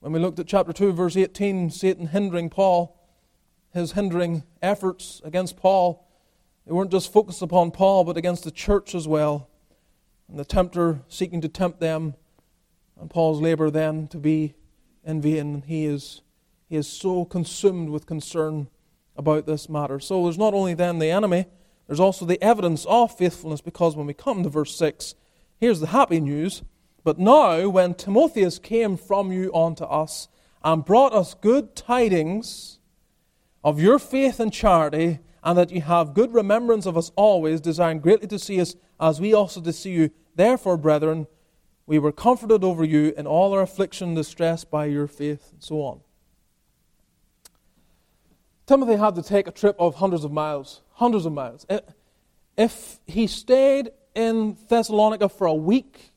[0.00, 2.96] When we looked at chapter 2, verse 18, Satan hindering Paul,
[3.72, 6.06] his hindering efforts against Paul,
[6.66, 9.48] they weren't just focused upon Paul, but against the church as well.
[10.28, 12.14] And the tempter seeking to tempt them,
[13.00, 14.54] and Paul's labor then to be
[15.04, 15.62] in vain.
[15.66, 16.22] He is,
[16.68, 18.68] he is so consumed with concern
[19.16, 20.00] about this matter.
[20.00, 21.46] So there's not only then the enemy,
[21.86, 25.14] there's also the evidence of faithfulness, because when we come to verse 6,
[25.58, 26.62] here's the happy news.
[27.04, 30.28] But now, when Timotheus came from you unto us
[30.64, 32.80] and brought us good tidings
[33.62, 38.00] of your faith and charity, and that you have good remembrance of us always, desiring
[38.00, 41.28] greatly to see us as we also to see you, therefore, brethren,
[41.86, 45.62] we were comforted over you in all our affliction and distress by your faith, and
[45.62, 46.00] so on.
[48.66, 51.64] Timothy had to take a trip of hundreds of miles, hundreds of miles.
[51.68, 51.80] Eh,
[52.56, 56.12] if he stayed in Thessalonica for a week,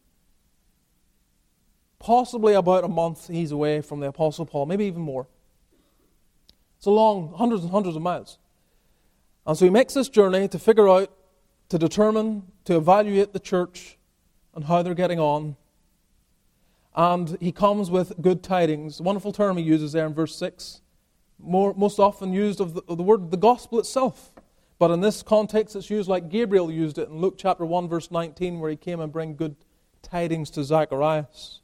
[2.00, 5.28] possibly about a month, he's away from the Apostle Paul, maybe even more.
[6.78, 8.40] It's a long, hundreds and hundreds of miles.
[9.46, 11.12] And so he makes this journey to figure out,
[11.70, 13.98] to determine, to evaluate the church
[14.56, 15.56] and how they're getting on.
[16.96, 19.02] And he comes with good tidings.
[19.02, 20.82] Wonderful term he uses there in verse 6.
[21.40, 24.34] More, most often used of the, of the word the gospel itself.
[24.78, 28.12] But in this context, it's used like Gabriel used it in Luke chapter 1, verse
[28.12, 29.56] 19, where he came and bring good
[30.02, 31.60] tidings to Zacharias.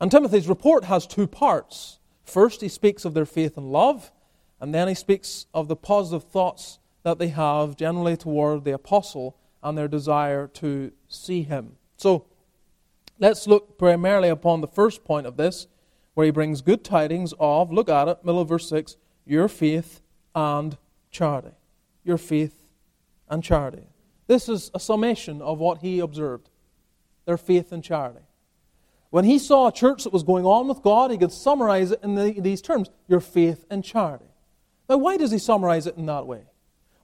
[0.00, 1.98] And Timothy's report has two parts.
[2.24, 4.12] First, he speaks of their faith and love,
[4.60, 9.36] and then he speaks of the positive thoughts that they have generally toward the apostle
[9.62, 11.76] and their desire to see him.
[11.96, 12.26] So,
[13.18, 15.66] let's look primarily upon the first point of this,
[16.18, 20.00] where he brings good tidings of, look at it, middle of verse 6, your faith
[20.34, 20.76] and
[21.12, 21.52] charity.
[22.02, 22.60] Your faith
[23.28, 23.84] and charity.
[24.26, 26.50] This is a summation of what he observed
[27.24, 28.26] their faith and charity.
[29.10, 32.00] When he saw a church that was going on with God, he could summarize it
[32.02, 34.32] in the, these terms your faith and charity.
[34.88, 36.46] Now, why does he summarize it in that way?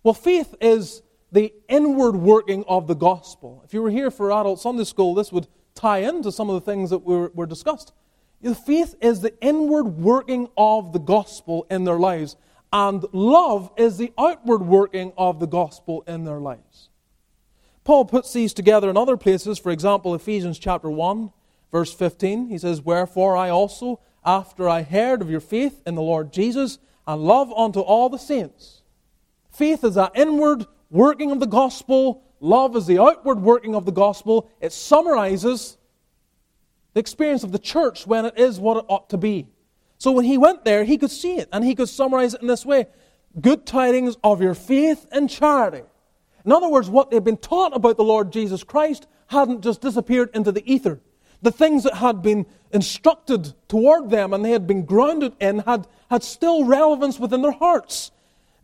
[0.03, 3.63] Well, faith is the inward working of the gospel.
[3.65, 5.47] If you were here for adult Sunday school, this would
[5.77, 7.93] tie into some of the things that were, were discussed.
[8.41, 12.37] The faith is the inward working of the gospel in their lives,
[12.73, 16.91] and love is the outward working of the gospel in their lives.
[17.85, 21.31] Paul puts these together in other places, for example, Ephesians chapter 1
[21.75, 26.03] Verse 15, he says, Wherefore I also, after I heard of your faith in the
[26.03, 28.83] Lord Jesus, and love unto all the saints.
[29.51, 33.91] Faith is that inward working of the gospel, love is the outward working of the
[33.91, 34.49] gospel.
[34.61, 35.77] It summarizes
[36.95, 39.47] the experience of the church when it is what it ought to be.
[39.99, 42.49] So when he went there, he could see it, and he could summarize it in
[42.49, 42.87] this way
[43.41, 45.83] Good tidings of your faith and charity.
[46.45, 50.31] In other words, what they've been taught about the Lord Jesus Christ hadn't just disappeared
[50.35, 51.01] into the ether
[51.45, 55.87] the things that had been instructed toward them and they had been grounded in had,
[56.11, 58.11] had still relevance within their hearts.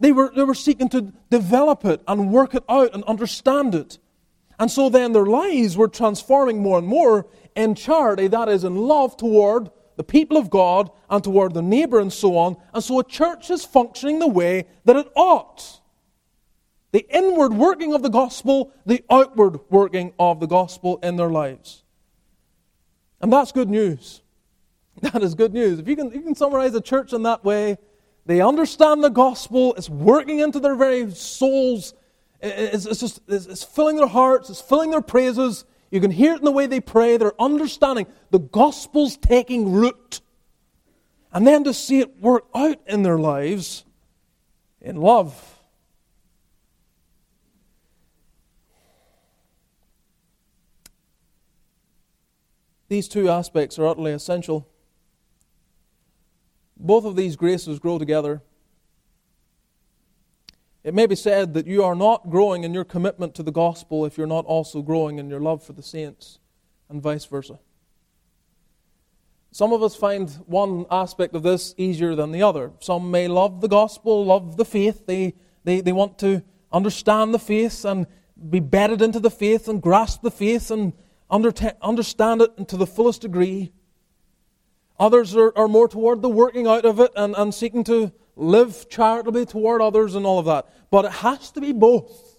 [0.01, 3.99] They were, they were seeking to develop it and work it out and understand it.
[4.59, 8.77] And so then their lives were transforming more and more in charity, that is, in
[8.77, 12.57] love toward the people of God and toward the neighbor and so on.
[12.73, 15.81] And so a church is functioning the way that it ought.
[16.93, 21.85] The inward working of the gospel, the outward working of the gospel in their lives.
[23.21, 24.23] And that's good news.
[25.03, 25.79] That is good news.
[25.79, 27.79] If you can, you can summarize a church in that way,
[28.27, 31.95] they understand the gospel, it's working into their very souls,
[32.41, 35.65] it's, it's just it's, it's filling their hearts, it's filling their praises.
[35.91, 40.21] You can hear it in the way they pray, they're understanding the gospel's taking root.
[41.33, 43.85] And then to see it work out in their lives
[44.81, 45.59] in love.
[52.89, 54.69] These two aspects are utterly essential.
[56.77, 58.43] Both of these graces grow together.
[60.83, 64.07] It may be said that you are not growing in your commitment to the gospel
[64.07, 66.39] if you're not also growing in your love for the saints,
[66.89, 67.59] and vice versa.
[69.53, 72.73] Some of us find one aspect of this easier than the other.
[72.81, 75.07] Some may love the gospel, love the faith.
[75.07, 78.07] They, they, they want to understand the faith and
[78.49, 80.93] be bedded into the faith and grasp the faith and
[81.29, 83.73] under, understand it to the fullest degree.
[85.01, 88.89] Others are, are more toward the working out of it and, and seeking to live
[88.89, 90.69] charitably toward others and all of that.
[90.91, 92.39] But it has to be both.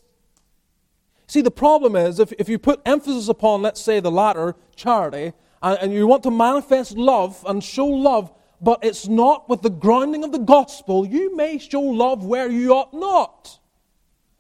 [1.27, 5.33] See, the problem is if, if you put emphasis upon, let's say, the latter, charity,
[5.63, 9.69] and, and you want to manifest love and show love, but it's not with the
[9.69, 13.59] grounding of the gospel, you may show love where you ought not.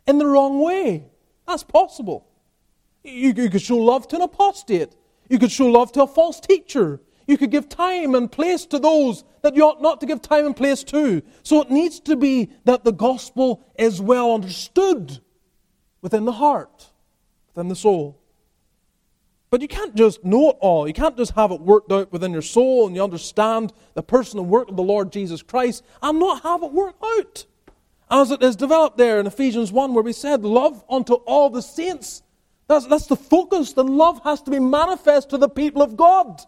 [0.05, 1.05] In the wrong way.
[1.47, 2.27] That's possible.
[3.03, 4.95] You, you could show love to an apostate.
[5.29, 6.99] You could show love to a false teacher.
[7.31, 10.45] You could give time and place to those that you ought not to give time
[10.45, 11.21] and place to.
[11.43, 15.21] So it needs to be that the gospel is well understood
[16.01, 16.87] within the heart,
[17.55, 18.19] within the soul.
[19.49, 20.85] But you can't just know it all.
[20.85, 24.37] You can't just have it worked out within your soul and you understand the person
[24.37, 27.45] and work of the Lord Jesus Christ and not have it worked out.
[28.09, 31.61] As it is developed there in Ephesians 1, where we said, Love unto all the
[31.61, 32.23] saints
[32.71, 33.73] that's, that's the focus.
[33.73, 36.41] The love has to be manifest to the people of God.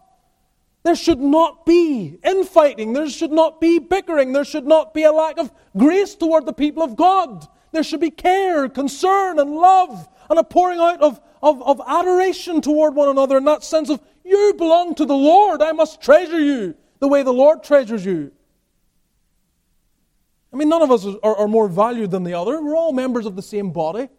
[0.83, 2.93] There should not be infighting.
[2.93, 4.33] There should not be bickering.
[4.33, 7.47] There should not be a lack of grace toward the people of God.
[7.71, 12.61] There should be care, concern, and love, and a pouring out of, of, of adoration
[12.61, 15.61] toward one another in that sense of, you belong to the Lord.
[15.61, 18.31] I must treasure you the way the Lord treasures you.
[20.51, 22.61] I mean, none of us are, are more valued than the other.
[22.61, 24.09] We're all members of the same body.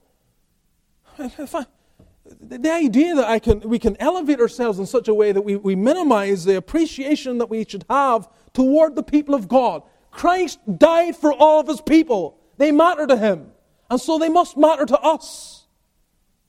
[2.24, 5.56] The idea that I can, we can elevate ourselves in such a way that we,
[5.56, 9.82] we minimize the appreciation that we should have toward the people of God.
[10.10, 12.38] Christ died for all of his people.
[12.56, 13.52] They matter to him.
[13.90, 15.66] And so they must matter to us.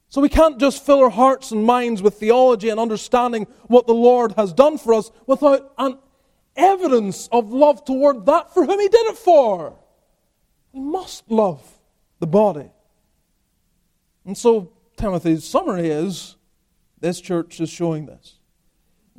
[0.07, 3.93] So we can't just fill our hearts and minds with theology and understanding what the
[3.93, 5.97] Lord has done for us without an
[6.55, 9.75] evidence of love toward that for whom He did it for.
[10.71, 11.69] We must love
[12.19, 12.69] the body.
[14.25, 16.35] And so Timothy's summary is
[16.99, 18.39] this church is showing this.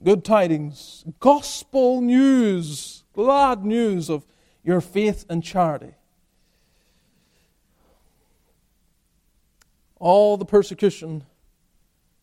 [0.03, 4.27] Good tidings, gospel news, glad news of
[4.62, 5.95] your faith and charity.
[9.99, 11.24] All the persecution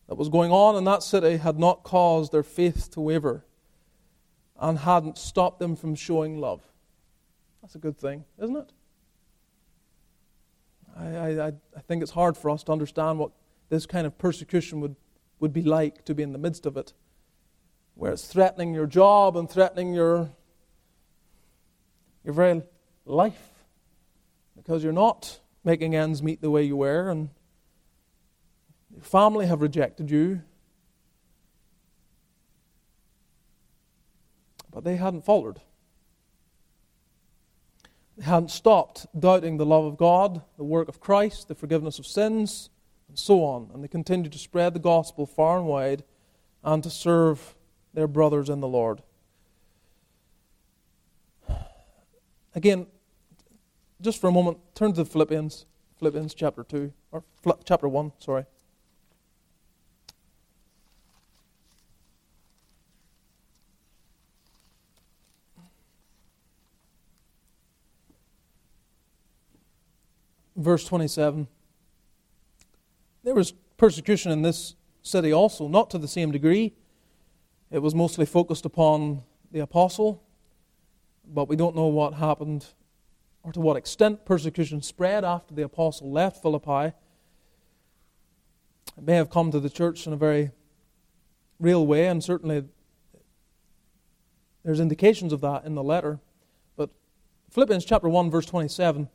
[0.08, 3.44] that was going on in that city had not caused their faith to waver
[4.58, 6.60] and hadn't stopped them from showing love.
[7.62, 8.72] That's a good thing, isn't it?
[10.96, 13.32] I, I, I think it's hard for us to understand what
[13.68, 14.96] this kind of persecution would,
[15.40, 16.92] would be like to be in the midst of it,
[17.94, 20.30] where it's threatening your job and threatening your,
[22.24, 22.62] your very
[23.04, 23.54] life
[24.56, 27.30] because you're not making ends meet the way you were and
[28.94, 30.42] your family have rejected you.
[34.70, 35.60] But they hadn't faltered.
[38.16, 42.06] They hadn't stopped doubting the love of God, the work of Christ, the forgiveness of
[42.06, 42.70] sins,
[43.14, 43.70] and so on.
[43.72, 46.02] And they continued to spread the gospel far and wide
[46.64, 47.54] and to serve
[47.92, 49.02] their brothers in the Lord.
[52.56, 52.88] Again,
[54.00, 55.64] just for a moment, turn to the Philippians,
[56.00, 57.22] Philippians chapter 2, or
[57.64, 58.46] chapter 1, sorry.
[70.56, 71.48] verse 27.
[73.24, 76.74] There was persecution in this city also, not to the same degree.
[77.70, 80.22] It was mostly focused upon the apostle,
[81.26, 82.66] but we don't know what happened
[83.42, 86.94] or to what extent persecution spread after the apostle left Philippi.
[88.98, 90.50] It may have come to the church in a very
[91.58, 92.64] real way, and certainly
[94.64, 96.20] there's indications of that in the letter.
[96.76, 96.90] But
[97.50, 99.08] Philippians chapter 1, verse 27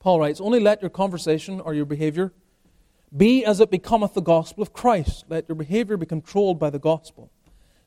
[0.00, 2.32] Paul writes, Only let your conversation or your behavior
[3.14, 5.24] be as it becometh the gospel of Christ.
[5.28, 7.30] Let your behavior be controlled by the gospel.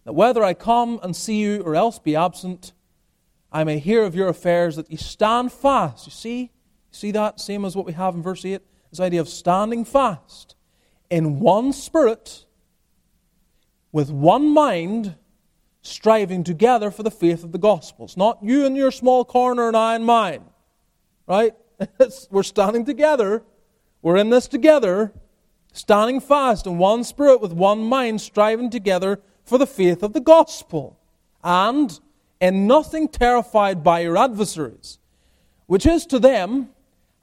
[0.03, 2.73] That whether I come and see you or else be absent,
[3.51, 6.05] I may hear of your affairs, that ye stand fast.
[6.05, 6.39] You see?
[6.39, 6.49] You
[6.91, 7.39] see that?
[7.39, 8.61] Same as what we have in verse 8.
[8.91, 10.55] This idea of standing fast
[11.09, 12.45] in one spirit,
[13.91, 15.15] with one mind,
[15.81, 18.05] striving together for the faith of the gospel.
[18.05, 20.43] It's not you in your small corner and I in mine.
[21.27, 21.53] Right?
[22.31, 23.43] we're standing together.
[24.05, 25.13] We're in this together,
[25.73, 30.19] standing fast in one spirit with one mind, striving together for the faith of the
[30.19, 30.99] gospel.
[31.43, 31.99] And
[32.39, 34.99] in nothing terrified by your adversaries,
[35.65, 36.69] which is to them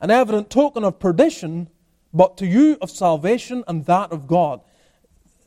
[0.01, 1.68] an evident token of perdition,
[2.12, 4.61] but to you of salvation and that of God.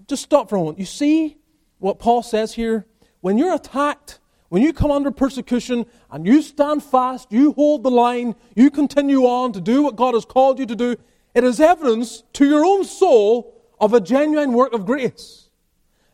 [0.07, 0.79] Just stop for a moment.
[0.79, 1.35] You see
[1.79, 2.85] what Paul says here?
[3.19, 4.19] When you're attacked
[4.49, 9.25] when you come under persecution and you stand fast, you hold the line, you continue
[9.25, 10.95] on to do what God has called you to do,
[11.35, 15.49] it is evidence to your own soul of a genuine work of grace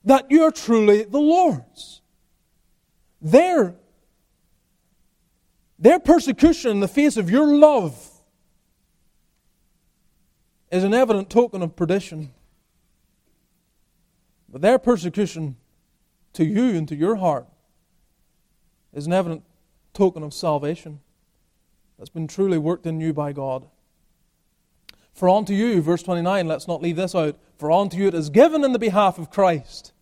[0.04, 2.02] that you are truly the Lord's.
[3.22, 3.76] Their,
[5.78, 8.10] their persecution in the face of your love
[10.72, 12.32] is an evident token of perdition.
[14.50, 15.58] But their persecution
[16.34, 17.46] to you and to your heart
[18.92, 19.44] is an evident
[19.94, 21.00] token of salvation
[22.00, 23.68] that's been truly worked in you by God.
[25.14, 28.30] For unto you, verse 29, let's not leave this out, for unto you it is
[28.30, 29.94] given in the behalf of Christ,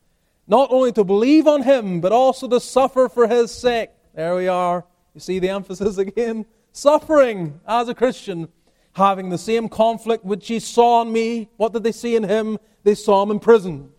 [0.47, 3.89] not only to believe on him, but also to suffer for his sake.
[4.15, 4.85] There we are.
[5.13, 6.45] You see the emphasis again?
[6.71, 8.47] Suffering as a Christian,
[8.93, 11.49] having the same conflict which ye saw in me.
[11.57, 12.57] What did they see in him?
[12.83, 13.91] They saw him imprisoned.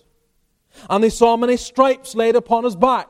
[0.89, 3.09] And they saw many stripes laid upon his back.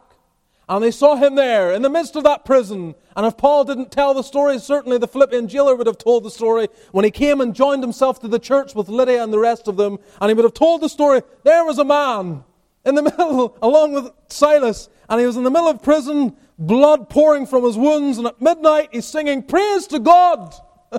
[0.71, 2.95] And they saw him there in the midst of that prison.
[3.17, 6.31] And if Paul didn't tell the story, certainly the Philippian jailer would have told the
[6.31, 9.67] story when he came and joined himself to the church with Lydia and the rest
[9.67, 9.99] of them.
[10.21, 11.23] And he would have told the story.
[11.43, 12.45] There was a man
[12.85, 17.11] in the middle, along with Silas, and he was in the middle of prison, blood
[17.11, 18.19] pouring from his wounds.
[18.19, 20.55] And at midnight, he's singing, Praise to God!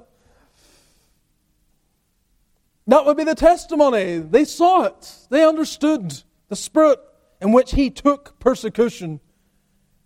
[2.87, 4.17] that would be the testimony.
[4.17, 6.99] They saw it, they understood the spirit
[7.39, 9.21] in which he took persecution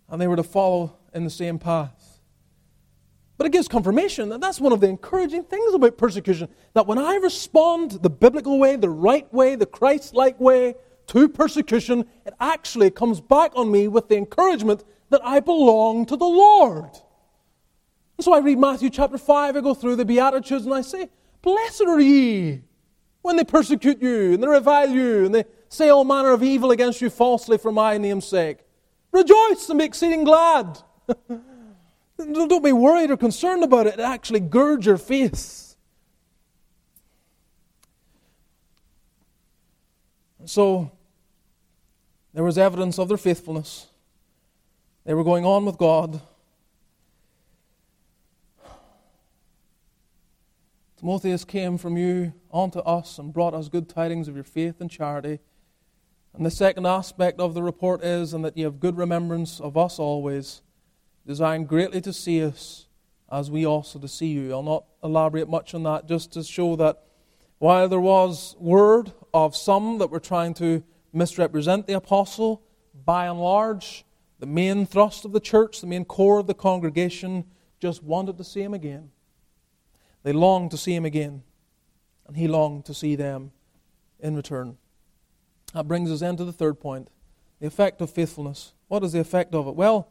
[0.08, 2.20] and they were to follow in the same path.
[3.38, 6.48] But it gives confirmation that that's one of the encouraging things about persecution.
[6.74, 10.74] That when I respond the biblical way, the right way, the Christ like way
[11.08, 16.16] to persecution, it actually comes back on me with the encouragement that I belong to
[16.16, 16.90] the Lord.
[18.16, 21.10] And so I read Matthew chapter 5, I go through the Beatitudes, and I say,
[21.42, 22.62] Blessed are ye
[23.20, 26.70] when they persecute you and they revile you and they say all manner of evil
[26.70, 28.58] against you falsely for my name's sake.
[29.16, 30.78] Rejoice and be exceeding glad.
[32.18, 33.94] Don't be worried or concerned about it.
[33.94, 35.74] It actually girds your faith.
[40.44, 40.92] So,
[42.34, 43.86] there was evidence of their faithfulness.
[45.06, 46.20] They were going on with God.
[50.98, 54.90] Timotheus came from you unto us and brought us good tidings of your faith and
[54.90, 55.38] charity.
[56.36, 59.78] And the second aspect of the report is, and that ye have good remembrance of
[59.78, 60.60] us always,
[61.26, 62.88] desiring greatly to see us
[63.32, 64.52] as we also to see you.
[64.52, 67.02] I'll not elaborate much on that, just to show that
[67.58, 72.62] while there was word of some that were trying to misrepresent the apostle,
[73.06, 74.04] by and large,
[74.38, 77.46] the main thrust of the church, the main core of the congregation,
[77.80, 79.10] just wanted to see him again.
[80.22, 81.44] They longed to see him again,
[82.26, 83.52] and he longed to see them
[84.20, 84.76] in return.
[85.76, 87.10] That brings us into the third point
[87.60, 88.72] the effect of faithfulness.
[88.88, 89.74] What is the effect of it?
[89.74, 90.08] Well,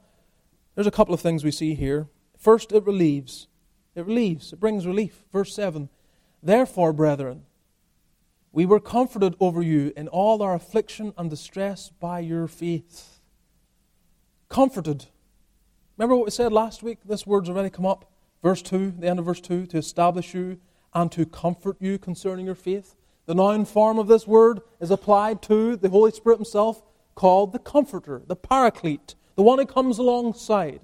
[0.76, 2.07] there's a couple of things we see here.
[2.38, 3.47] First, it relieves.
[3.95, 5.24] It relieves, it brings relief.
[5.32, 5.89] Verse 7
[6.43, 7.45] Therefore, brethren,
[8.51, 13.22] we were comforted over you in all our affliction and distress by your faith.
[14.49, 15.07] Comforted.
[15.97, 16.99] Remember what we said last week?
[17.03, 18.11] This word's already come up.
[18.43, 20.59] Verse 2, the end of verse 2, to establish you
[20.93, 22.95] and to comfort you concerning your faith.
[23.26, 26.84] The noun form of this word is applied to the Holy Spirit Himself,
[27.15, 30.82] called the Comforter, the Paraclete, the one who comes alongside.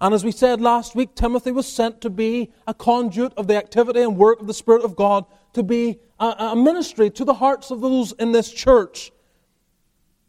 [0.00, 3.56] And as we said last week, Timothy was sent to be a conduit of the
[3.56, 5.24] activity and work of the Spirit of God,
[5.54, 9.10] to be a, a ministry to the hearts of those in this church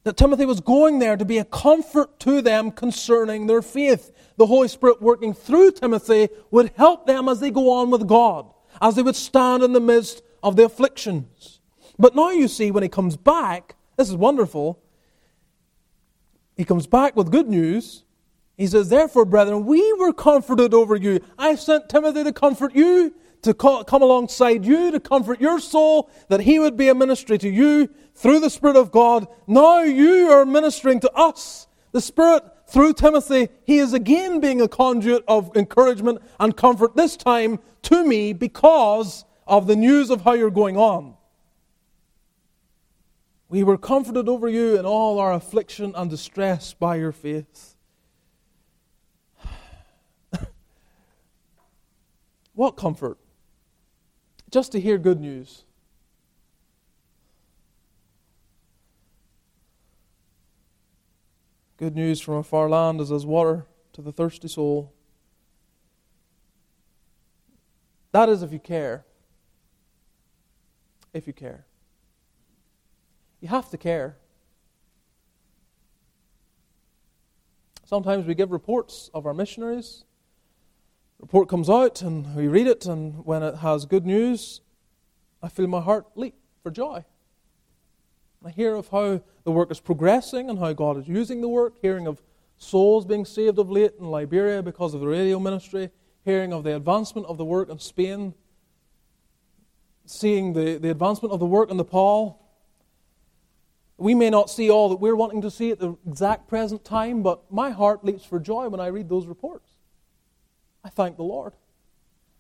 [0.04, 4.12] that Timothy was going there to be a comfort to them concerning their faith.
[4.38, 8.52] The Holy Spirit working through Timothy would help them as they go on with God,
[8.82, 11.60] as they would stand in the midst of the afflictions.
[12.00, 14.82] But now you see, when he comes back, this is wonderful.
[16.56, 18.04] He comes back with good news.
[18.58, 21.20] He says, Therefore, brethren, we were comforted over you.
[21.38, 26.42] I sent Timothy to comfort you to come alongside you, to comfort your soul, that
[26.42, 29.28] He would be a ministry to you through the Spirit of God.
[29.48, 31.68] Now you are ministering to us.
[31.92, 37.18] The Spirit, through Timothy, He is again being a conduit of encouragement and comfort, this
[37.18, 41.16] time to me because of the news of how you're going on.
[43.50, 47.76] We were comforted over you in all our affliction and distress by your faith.
[52.54, 53.18] what comfort?
[54.52, 55.64] just to hear good news.
[61.78, 64.94] Good news from a far land is as water to the thirsty soul.
[68.12, 69.06] That is if you care.
[71.14, 71.66] If you care.
[73.40, 74.18] You have to care.
[77.86, 80.06] Sometimes we give reports of our missionaries
[81.22, 84.62] report comes out and we read it, and when it has good news,
[85.42, 87.06] I feel my heart leap for joy.
[88.44, 91.76] I hear of how the work is progressing and how God is using the work,
[91.80, 92.24] hearing of
[92.58, 95.92] souls being saved of late in Liberia because of the radio ministry,
[96.26, 98.34] hearing of the advancement of the work in Spain,
[100.12, 102.40] seeing the, the advancement of the work in Nepal.
[103.98, 107.24] We may not see all that we're wanting to see at the exact present time,
[107.24, 109.70] but my heart leaps for joy when I read those reports.
[110.84, 111.54] I thank the Lord.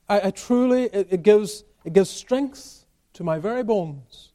[0.09, 4.32] I, I truly, it, it, gives, it gives strength to my very bones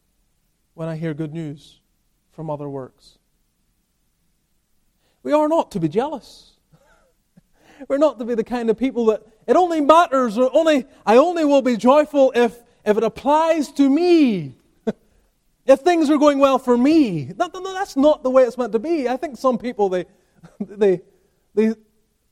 [0.75, 1.81] when I hear good news
[2.31, 3.19] from other works.
[5.23, 6.53] We are not to be jealous.
[7.89, 11.17] We're not to be the kind of people that it only matters or only I
[11.17, 14.55] only will be joyful if, if it applies to me.
[15.67, 17.33] if things are going well for me.
[17.37, 19.09] No, no, no, that's not the way it's meant to be.
[19.09, 20.07] I think some people they
[20.61, 21.03] they
[21.55, 21.75] they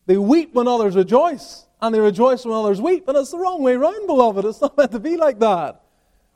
[0.07, 3.09] they weep when others rejoice, and they rejoice when others weep.
[3.09, 4.44] And it's the wrong way around, beloved.
[4.44, 5.82] It's not meant to be like that.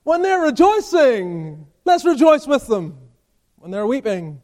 [0.02, 2.98] When they're rejoicing, let's rejoice with them.
[3.56, 4.42] When they're weeping,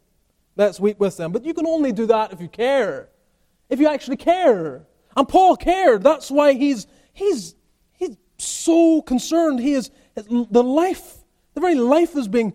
[0.55, 1.31] let's weep with them.
[1.31, 3.09] But you can only do that if you care.
[3.69, 4.85] If you actually care.
[5.17, 6.03] And Paul cared.
[6.03, 7.55] That's why he's he's
[8.37, 9.59] so concerned.
[9.59, 11.17] He is the life,
[11.53, 12.53] the very life is being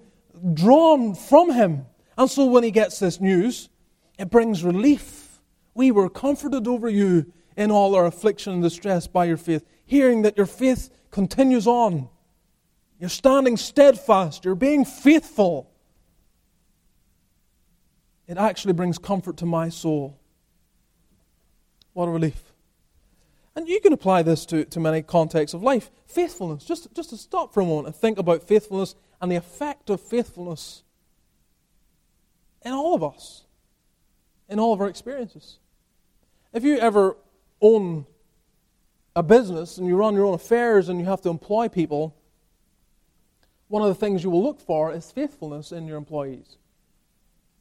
[0.55, 1.87] drawn from him.
[2.16, 3.68] And so when he gets this news,
[4.18, 5.20] it brings relief
[5.74, 10.22] we were comforted over you in all our affliction and distress by your faith, hearing
[10.22, 12.09] that your faith continues on.
[12.99, 15.70] You're standing steadfast, you're being faithful.
[18.26, 20.20] It actually brings comfort to my soul.
[21.93, 22.49] What a relief.
[23.57, 25.90] And you can apply this to, to many contexts of life.
[26.07, 26.64] Faithfulness.
[26.64, 30.01] Just, just to stop for a moment and think about faithfulness and the effect of
[30.01, 30.82] faithfulness
[32.62, 33.44] in all of us,
[34.48, 35.59] in all of our experiences.
[36.53, 37.16] If you ever
[37.61, 38.07] own
[39.16, 42.16] a business and you run your own affairs and you have to employ people,
[43.68, 46.57] one of the things you will look for is faithfulness in your employees.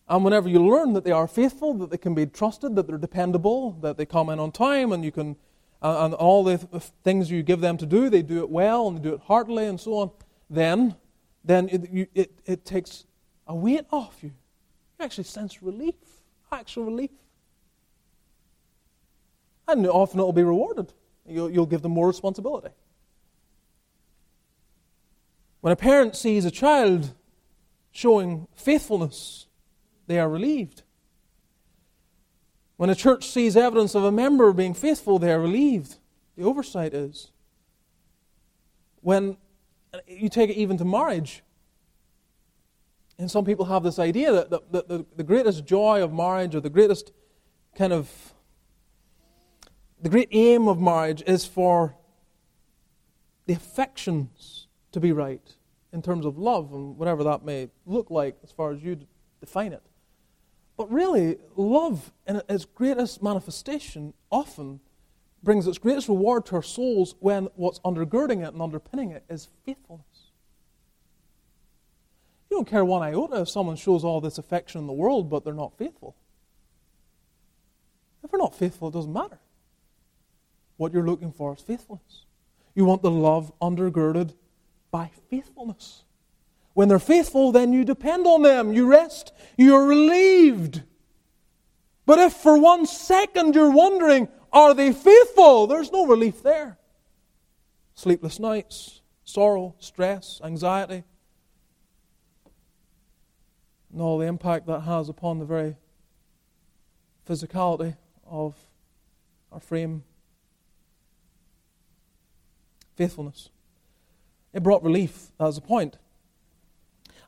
[0.08, 2.98] And whenever you learn that they are faithful, that they can be trusted, that they're
[2.98, 5.36] dependable, that they come in on time, and you can,
[5.82, 6.58] Uh, and all the
[7.04, 9.66] things you give them to do, they do it well and they do it heartily
[9.66, 10.12] and so on,
[10.50, 10.96] then,
[11.44, 13.06] then it, you, it, it takes
[13.48, 14.32] a weight off you.
[15.00, 15.96] You actually sense relief,
[16.52, 17.12] actual relief.
[19.68, 20.92] And often it will be rewarded.
[21.26, 22.70] You'll, you'll give them more responsibility.
[25.62, 27.14] When a parent sees a child
[27.92, 29.48] showing faithfulness,
[30.08, 30.84] they are relieved.
[32.80, 35.98] When a church sees evidence of a member being faithful, they are relieved.
[36.38, 37.30] The oversight is.
[39.02, 39.36] When
[40.08, 41.44] you take it even to marriage,
[43.18, 46.62] and some people have this idea that the, the, the, greatest joy of marriage or
[46.62, 47.12] the greatest
[47.76, 48.34] kind of
[50.02, 51.98] the great aim of marriage is for
[53.46, 55.54] the affections to be right
[55.92, 59.06] in terms of love and whatever that may look like as far as you
[59.42, 59.84] define it.
[60.80, 64.80] But really, love in its greatest manifestation often
[65.44, 69.50] brings its greatest reward to our souls when what's undergirding it and underpinning it is
[69.66, 70.32] faithfulness.
[72.50, 75.44] You don't care one iota if someone shows all this affection in the world, but
[75.44, 76.16] they're not faithful.
[78.24, 79.40] If they're not faithful, it doesn't matter.
[80.78, 82.24] What you're looking for is faithfulness.
[82.74, 84.34] You want the love undergirded
[84.92, 86.06] by faithfulness.
[86.80, 88.72] When they're faithful, then you depend on them.
[88.72, 89.34] You rest.
[89.58, 90.84] You're relieved.
[92.06, 95.68] But if for one second you're wondering, are they faithful?
[95.68, 96.78] There's no relief there.
[97.96, 101.04] Sleepless nights, sorrow, stress, anxiety,
[103.92, 105.76] and all the impact that has upon the very
[107.28, 108.56] physicality of
[109.52, 110.06] our frame.
[112.96, 113.50] Faithfulness.
[114.54, 115.98] It brought relief, that was a point.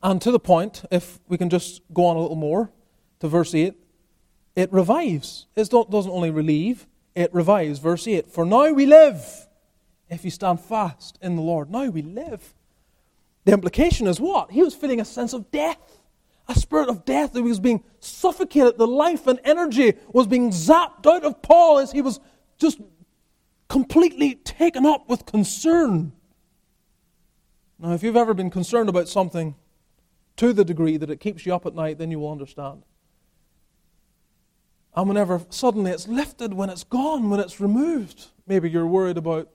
[0.03, 2.71] And to the point, if we can just go on a little more
[3.19, 3.75] to verse 8,
[4.55, 5.47] it revives.
[5.55, 7.79] It doesn't only relieve, it revives.
[7.79, 9.47] Verse 8 For now we live
[10.09, 11.69] if you stand fast in the Lord.
[11.69, 12.53] Now we live.
[13.45, 14.51] The implication is what?
[14.51, 16.01] He was feeling a sense of death,
[16.47, 18.77] a spirit of death that was being suffocated.
[18.77, 22.19] The life and energy was being zapped out of Paul as he was
[22.57, 22.79] just
[23.69, 26.11] completely taken up with concern
[27.81, 29.55] now, if you've ever been concerned about something
[30.37, 32.83] to the degree that it keeps you up at night, then you will understand.
[34.95, 39.49] And whenever suddenly it's lifted, when it's gone, when it's removed, maybe you're worried about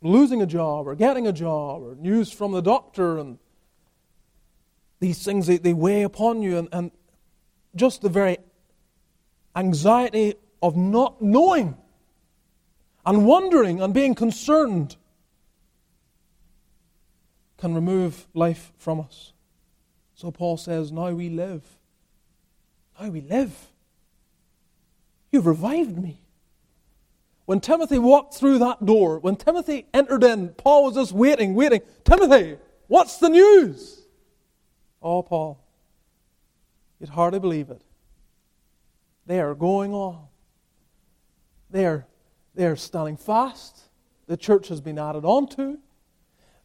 [0.00, 3.38] losing a job or getting a job or news from the doctor and
[5.00, 6.90] these things they, they weigh upon you and, and
[7.74, 8.38] just the very
[9.56, 11.76] anxiety of not knowing
[13.04, 14.96] and wondering and being concerned
[17.58, 19.32] can remove life from us.
[20.14, 21.62] So Paul says, Now we live.
[22.98, 23.52] Now we live.
[25.30, 26.22] You've revived me.
[27.44, 31.80] When Timothy walked through that door, when Timothy entered in, Paul was just waiting, waiting.
[32.04, 34.02] Timothy, what's the news?
[35.02, 35.62] Oh, Paul,
[36.98, 37.82] you'd hardly believe it.
[39.26, 40.26] They are going on.
[41.70, 42.06] They are,
[42.54, 43.80] they are standing fast.
[44.26, 45.78] The church has been added on to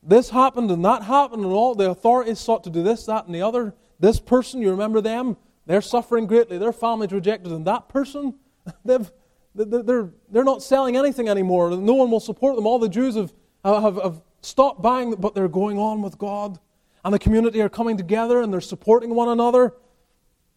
[0.06, 3.34] this happened and that happened, and all the authorities sought to do this, that, and
[3.34, 3.74] the other.
[4.00, 5.38] This person, you remember them?
[5.66, 6.58] They're suffering greatly.
[6.58, 7.52] Their family's rejected.
[7.52, 8.36] And that person,
[8.86, 9.10] they've,
[9.56, 11.70] they're, they're not selling anything anymore.
[11.72, 12.68] No one will support them.
[12.68, 13.34] All the Jews have,
[13.64, 16.60] have, have stopped buying, but they're going on with God.
[17.06, 19.74] And the community are coming together and they're supporting one another.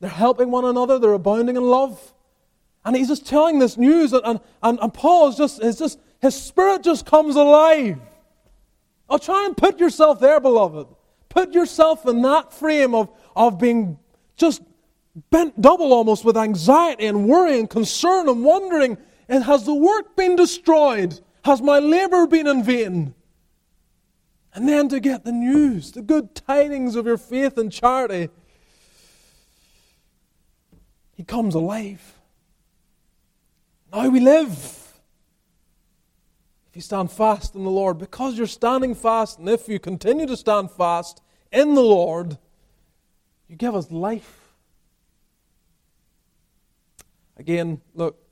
[0.01, 0.99] They're helping one another.
[0.99, 2.15] They're abounding in love.
[2.85, 6.41] And he's just telling this news, and, and, and Paul is just, is just, his
[6.41, 7.99] spirit just comes alive.
[9.09, 10.89] Oh, try and put yourself there, beloved.
[11.29, 13.99] Put yourself in that frame of, of being
[14.37, 14.63] just
[15.31, 18.99] bent double almost with anxiety and worry and concern and wondering
[19.29, 21.21] and has the work been destroyed?
[21.45, 23.15] Has my labor been in vain?
[24.55, 28.31] And then to get the news, the good tidings of your faith and charity.
[31.15, 32.15] He comes alive.
[33.93, 34.86] Now we live
[36.77, 40.37] you stand fast in the Lord, because you're standing fast, and if you continue to
[40.37, 42.37] stand fast in the Lord,
[43.49, 44.53] you give us life.
[47.39, 48.23] Again, look,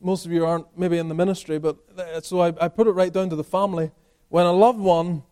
[0.00, 1.76] most of you aren't maybe in the ministry, but
[2.24, 3.92] so I, I put it right down to the family.
[4.30, 5.22] When a loved one,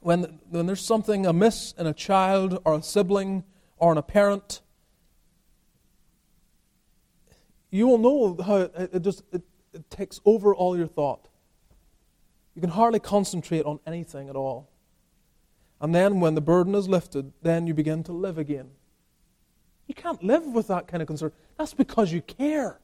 [0.00, 3.44] when, when there's something amiss in a child or a sibling
[3.78, 4.62] or in a parent,
[7.70, 9.42] you will know how it, it just it,
[9.72, 11.28] it takes over all your thought.
[12.56, 14.70] You can hardly concentrate on anything at all.
[15.78, 18.70] And then when the burden is lifted, then you begin to live again.
[19.86, 21.32] You can't live with that kind of concern.
[21.58, 22.80] That's because you care.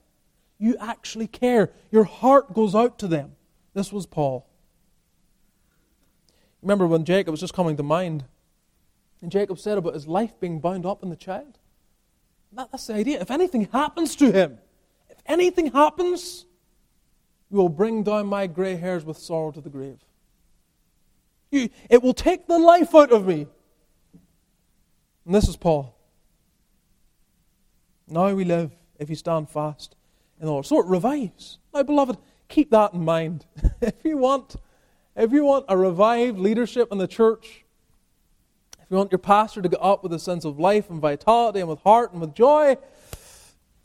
[0.58, 1.72] You actually care.
[1.90, 3.32] Your heart goes out to them.
[3.72, 4.46] This was Paul.
[6.60, 8.24] Remember when Jacob was just coming to mind,
[9.22, 11.58] and Jacob said about his life being bound up in the child?
[12.52, 13.22] That, that's the idea.
[13.22, 14.58] If anything happens to him,
[15.08, 16.44] if anything happens,
[17.52, 19.98] you will bring down my grey hairs with sorrow to the grave.
[21.50, 23.46] You, it will take the life out of me.
[25.26, 25.94] And this is Paul.
[28.08, 29.96] Now we live if you stand fast
[30.40, 30.64] in the Lord.
[30.64, 31.58] So it revives.
[31.74, 32.16] My beloved,
[32.48, 33.44] keep that in mind.
[33.82, 34.56] if you want,
[35.14, 37.66] if you want a revived leadership in the church,
[38.80, 41.60] if you want your pastor to get up with a sense of life and vitality
[41.60, 42.78] and with heart and with joy,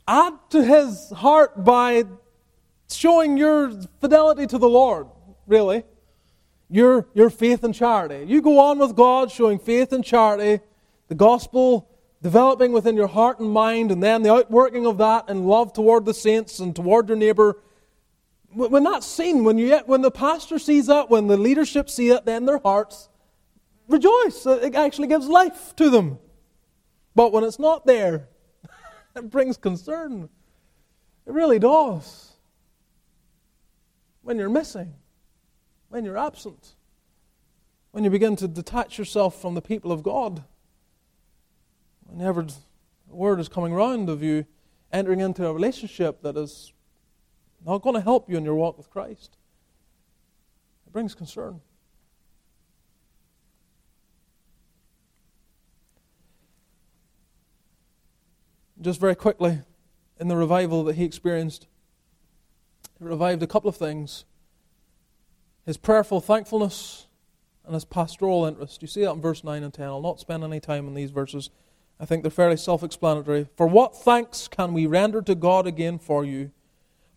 [0.06, 2.04] add to his heart by
[2.90, 5.08] showing your fidelity to the Lord,
[5.46, 5.84] really.
[6.70, 8.24] Your, your faith and charity.
[8.26, 10.62] You go on with God showing faith and charity,
[11.08, 11.88] the gospel
[12.20, 16.04] developing within your heart and mind, and then the outworking of that in love toward
[16.04, 17.58] the saints and toward your neighbor.
[18.52, 22.24] When that's seen, when, you, when the pastor sees that, when the leadership see it,
[22.24, 23.08] then their hearts
[23.86, 24.44] rejoice.
[24.46, 26.18] It actually gives life to them.
[27.14, 28.28] But when it's not there,
[29.16, 30.28] it brings concern.
[31.26, 32.27] It really does
[34.28, 34.92] when you're missing,
[35.88, 36.74] when you're absent,
[37.92, 40.44] when you begin to detach yourself from the people of God,
[42.04, 42.46] whenever
[43.08, 44.44] word is coming round of you
[44.92, 46.74] entering into a relationship that is
[47.64, 49.38] not going to help you in your walk with Christ,
[50.86, 51.62] it brings concern.
[58.78, 59.62] Just very quickly,
[60.20, 61.66] in the revival that he experienced,
[63.00, 64.24] it revived a couple of things
[65.64, 67.08] his prayerful thankfulness
[67.66, 68.80] and his pastoral interest.
[68.80, 69.86] You see that in verse 9 and 10.
[69.86, 71.50] I'll not spend any time on these verses.
[72.00, 73.48] I think they're fairly self explanatory.
[73.54, 76.52] For what thanks can we render to God again for you?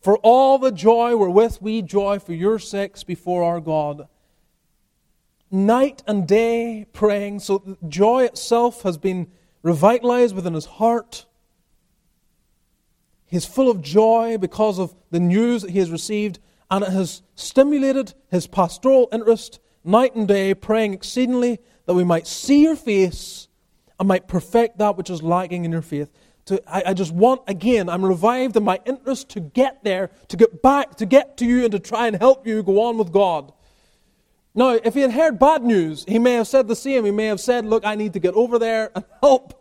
[0.02, 4.08] For all the joy wherewith we joy for your sakes before our God.
[5.50, 9.28] Night and day praying, so joy itself has been
[9.64, 11.26] revitalized within his heart.
[13.32, 17.22] He's full of joy because of the news that he has received, and it has
[17.34, 23.48] stimulated his pastoral interest night and day, praying exceedingly that we might see your face
[23.98, 26.12] and might perfect that which is lacking in your faith.
[26.48, 30.36] To, I, I just want, again, I'm revived in my interest to get there, to
[30.36, 33.14] get back, to get to you, and to try and help you go on with
[33.14, 33.54] God.
[34.54, 37.06] Now, if he had heard bad news, he may have said the same.
[37.06, 39.54] He may have said, Look, I need to get over there and help.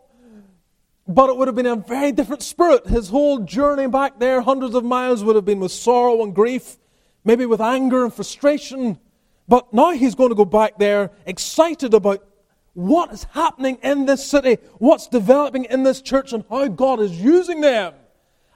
[1.07, 2.87] But it would have been a very different spirit.
[2.87, 6.77] His whole journey back there, hundreds of miles, would have been with sorrow and grief,
[7.25, 8.99] maybe with anger and frustration.
[9.47, 12.25] But now he's going to go back there excited about
[12.73, 17.19] what is happening in this city, what's developing in this church, and how God is
[17.19, 17.93] using them.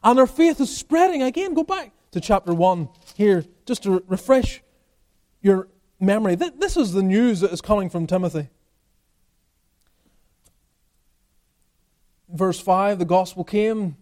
[0.04, 1.24] And their faith is spreading.
[1.24, 4.62] Again, go back to chapter 1 here, just to refresh
[5.41, 5.68] your
[6.00, 6.36] memory.
[6.36, 8.50] This is the news that is coming from Timothy.
[12.36, 13.97] Verse 5 the gospel came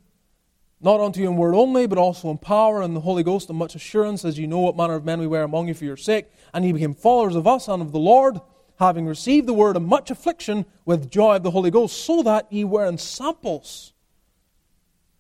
[0.84, 3.57] not unto you in word only, but also in power and the Holy Ghost and
[3.57, 5.95] much assurance, as you know what manner of men we were among you for your
[5.95, 6.25] sake.
[6.53, 8.41] And ye became followers of us and of the Lord,
[8.79, 12.51] having received the word of much affliction with joy of the Holy Ghost, so that
[12.51, 13.93] ye were in samples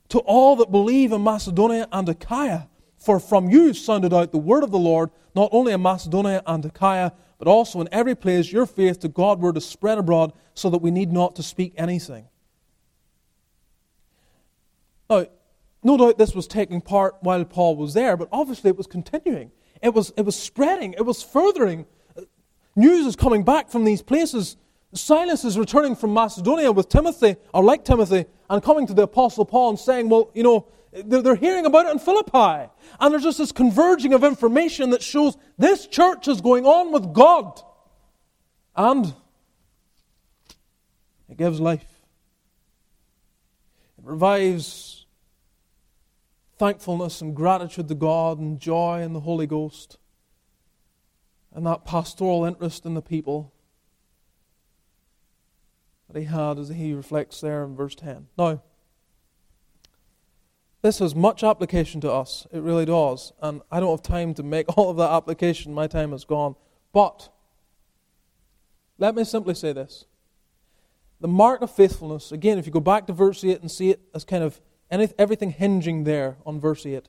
[0.09, 2.67] to all that believe in Macedonia and Achaia.
[2.97, 6.65] For from you sounded out the word of the Lord, not only in Macedonia and
[6.65, 10.69] Achaia, but also in every place your faith to God were to spread abroad, so
[10.69, 12.27] that we need not to speak anything.
[15.09, 15.27] Now,
[15.83, 19.51] no doubt this was taking part while Paul was there, but obviously it was continuing.
[19.81, 21.85] It was, it was spreading, it was furthering.
[22.75, 24.57] News is coming back from these places.
[24.93, 29.45] Silas is returning from Macedonia with Timothy, or like Timothy, and coming to the Apostle
[29.45, 32.69] Paul and saying, Well, you know, they're hearing about it in Philippi.
[32.99, 37.13] And there's just this converging of information that shows this church is going on with
[37.13, 37.59] God.
[38.75, 39.13] And
[41.29, 41.92] it gives life,
[44.03, 45.05] it revives
[46.57, 49.97] thankfulness and gratitude to God and joy in the Holy Ghost
[51.53, 53.53] and that pastoral interest in the people
[56.09, 58.27] that he had as he reflects there in verse 10.
[58.37, 58.61] Now,
[60.81, 62.45] This has much application to us.
[62.51, 63.31] It really does.
[63.41, 65.73] And I don't have time to make all of that application.
[65.73, 66.55] My time is gone.
[66.91, 67.29] But
[68.97, 70.05] let me simply say this.
[71.23, 74.01] The mark of faithfulness, again, if you go back to verse 8 and see it
[74.13, 74.59] as kind of
[74.91, 77.07] everything hinging there on verse 8,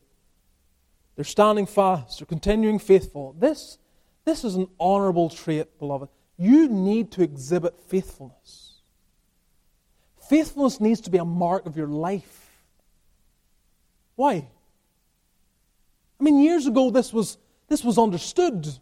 [1.17, 3.35] they're standing fast, they're continuing faithful.
[3.37, 3.79] This,
[4.25, 6.11] this is an honorable trait, beloved.
[6.37, 8.83] You need to exhibit faithfulness.
[10.29, 12.63] Faithfulness needs to be a mark of your life.
[14.15, 14.47] Why?
[16.21, 17.37] I mean, years ago, this was,
[17.67, 18.79] this was understood.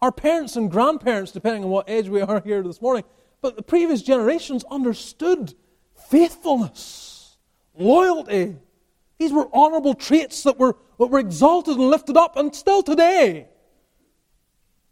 [0.00, 3.04] Our parents and grandparents, depending on what age we are here this morning,
[3.44, 5.52] but the previous generations understood
[6.08, 7.36] faithfulness,
[7.78, 8.56] loyalty.
[9.18, 13.48] These were honorable traits that were, that were exalted and lifted up, and still today.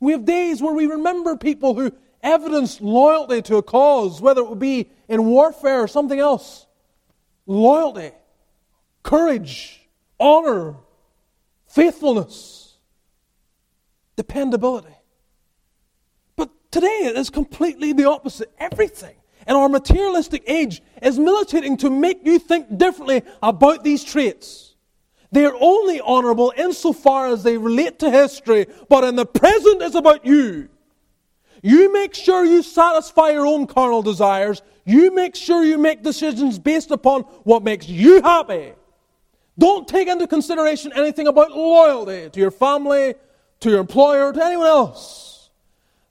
[0.01, 1.93] We have days where we remember people who
[2.23, 6.67] evidenced loyalty to a cause, whether it would be in warfare or something else.
[7.47, 8.13] Loyalty
[9.03, 9.81] courage,
[10.21, 10.75] honor,
[11.69, 12.77] faithfulness,
[14.15, 14.95] dependability.
[16.73, 18.51] Today it is completely the opposite.
[18.59, 19.15] Everything
[19.47, 24.75] in our materialistic age is militating to make you think differently about these traits.
[25.31, 29.95] They are only honorable insofar as they relate to history, but in the present it's
[29.95, 30.71] about you.
[31.63, 34.63] You make sure you satisfy your own carnal desires.
[34.87, 38.73] You make sure you make decisions based upon what makes you happy.
[39.59, 43.15] Don't take into consideration anything about loyalty to your family,
[43.61, 45.32] to your employer, to anyone else.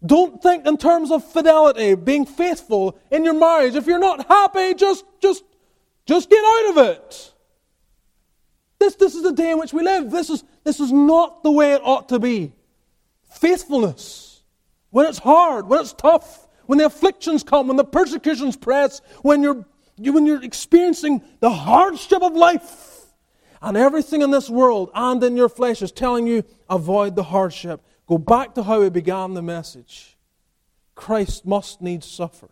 [0.04, 3.76] Don't think in terms of fidelity, being faithful in your marriage.
[3.76, 5.44] If you're not happy, just just
[6.06, 7.34] just get out of it.
[8.82, 10.10] This, this is the day in which we live.
[10.10, 12.52] This is, this is not the way it ought to be.
[13.30, 14.42] Faithfulness.
[14.90, 19.44] When it's hard, when it's tough, when the afflictions come, when the persecutions press, when
[19.44, 23.06] you're, when you're experiencing the hardship of life,
[23.62, 27.86] and everything in this world and in your flesh is telling you avoid the hardship.
[28.12, 30.18] Go back to how we began the message.
[30.96, 32.50] Christ must needs suffer.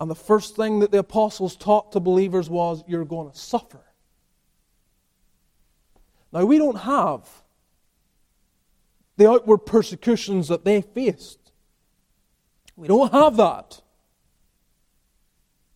[0.00, 3.84] And the first thing that the apostles taught to believers was you're going to suffer.
[6.32, 7.28] Now, we don't have
[9.16, 11.52] the outward persecutions that they faced.
[12.74, 13.80] We don't have that.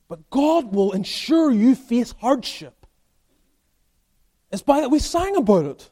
[0.09, 2.85] But God will ensure you face hardship.
[4.51, 5.89] It's by that we sang about it.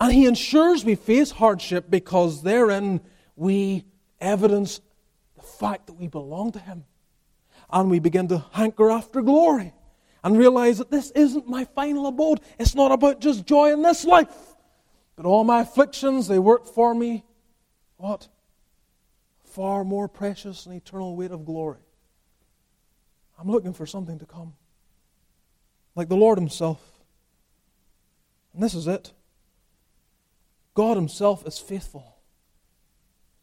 [0.00, 3.02] And He ensures we face hardship because therein
[3.36, 3.84] we
[4.20, 4.80] evidence
[5.36, 6.84] the fact that we belong to Him.
[7.70, 9.72] And we begin to hanker after glory
[10.24, 12.40] and realize that this isn't my final abode.
[12.58, 14.28] It's not about just joy in this life.
[15.14, 17.24] But all my afflictions, they work for me.
[17.96, 18.28] What?
[19.44, 21.78] Far more precious and eternal weight of glory.
[23.38, 24.54] I'm looking for something to come
[25.94, 26.80] like the Lord Himself.
[28.54, 29.12] And this is it
[30.74, 32.16] God Himself is faithful.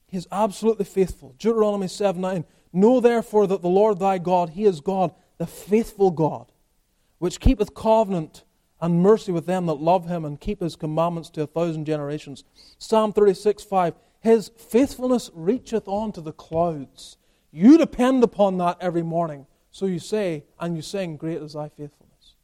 [0.07, 1.35] He is absolutely faithful.
[1.37, 2.45] Deuteronomy 7 9.
[2.73, 6.51] Know therefore that the Lord thy God, He is God, the faithful God,
[7.19, 8.43] which keepeth covenant
[8.79, 12.43] and mercy with them that love Him and keep His commandments to a thousand generations.
[12.77, 13.95] Psalm 36 5.
[14.19, 17.17] His faithfulness reacheth on to the clouds.
[17.51, 19.47] You depend upon that every morning.
[19.71, 22.35] So you say, and you sing, Great is thy faithfulness.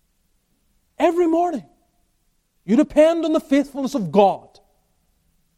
[0.98, 1.66] Every morning.
[2.66, 4.60] You depend on the faithfulness of God.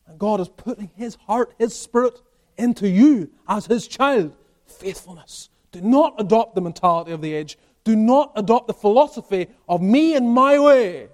[0.08, 2.22] And God is putting His heart, His Spirit
[2.58, 4.36] into you as His child.
[4.66, 5.50] Faithfulness.
[5.72, 7.58] Do not adopt the mentality of the age.
[7.84, 11.10] Do not adopt the philosophy of me and my way.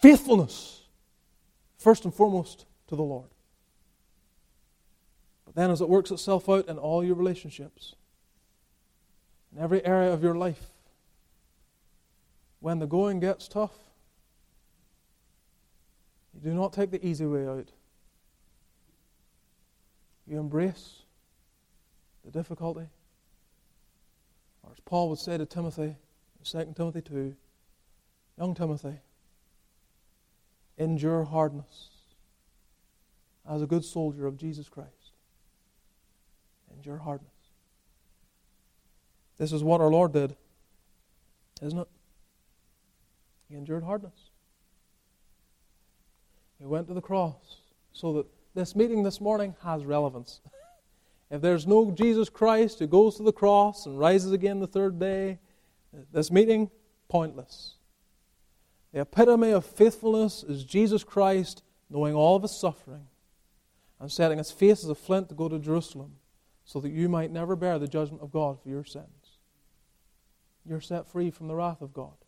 [0.00, 0.82] Faithfulness.
[1.76, 3.28] First and foremost to the Lord.
[5.44, 7.94] But then, as it works itself out in all your relationships,
[9.54, 10.70] in every area of your life,
[12.60, 13.76] when the going gets tough,
[16.44, 17.70] do not take the easy way out.
[20.26, 21.02] You embrace
[22.24, 22.86] the difficulty.
[24.62, 25.96] Or as Paul would say to Timothy
[26.54, 27.34] in 2 Timothy 2,
[28.38, 28.98] young Timothy,
[30.76, 31.88] endure hardness
[33.48, 34.90] as a good soldier of Jesus Christ.
[36.74, 37.30] Endure hardness.
[39.38, 40.36] This is what our Lord did,
[41.62, 41.88] isn't it?
[43.48, 44.23] He endured hardness.
[46.58, 47.58] He went to the cross
[47.92, 50.40] so that this meeting this morning has relevance.
[51.30, 54.98] if there's no Jesus Christ who goes to the cross and rises again the third
[54.98, 55.38] day,
[56.12, 56.70] this meeting,
[57.08, 57.74] pointless.
[58.92, 63.06] The epitome of faithfulness is Jesus Christ knowing all of his suffering
[64.00, 66.16] and setting his face as a flint to go to Jerusalem
[66.64, 69.38] so that you might never bear the judgment of God for your sins.
[70.66, 72.23] you're set free from the wrath of God.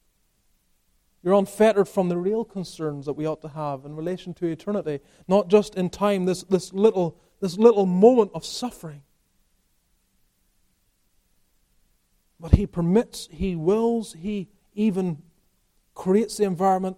[1.26, 5.00] You're unfettered from the real concerns that we ought to have in relation to eternity,
[5.26, 9.02] not just in time, this, this, little, this little moment of suffering.
[12.38, 15.20] But He permits, He wills, He even
[15.96, 16.96] creates the environment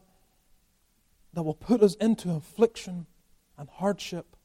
[1.32, 3.06] that will put us into affliction
[3.56, 4.36] and hardship.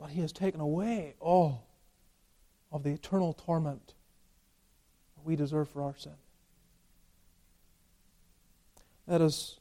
[0.00, 1.68] But He has taken away all
[2.72, 3.94] of the eternal torment
[5.24, 6.12] we deserve for our sin.
[9.06, 9.58] Let us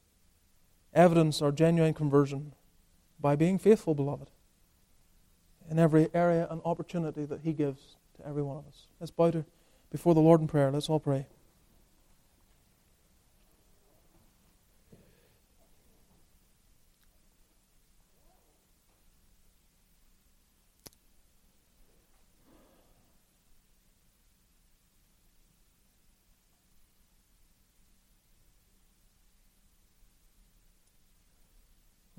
[0.93, 2.53] evidence our genuine conversion
[3.19, 4.29] by being faithful, beloved,
[5.69, 8.87] in every area and opportunity that He gives to every one of us.
[8.99, 9.45] Let's bow to,
[9.91, 10.71] before the Lord in prayer.
[10.71, 11.25] Let's all pray.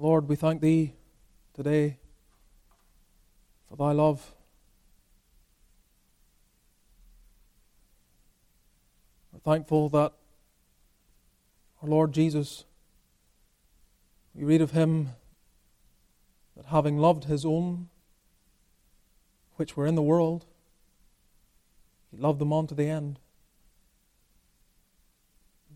[0.04, 0.92] Lord, we thank Thee
[1.54, 1.96] today
[3.66, 4.34] for Thy love.
[9.32, 10.12] We're thankful that
[11.82, 12.64] our Lord Jesus,
[14.34, 15.08] we read of Him
[16.54, 17.88] that having loved His own,
[19.56, 20.44] which were in the world,
[22.10, 23.20] He loved them on to the end.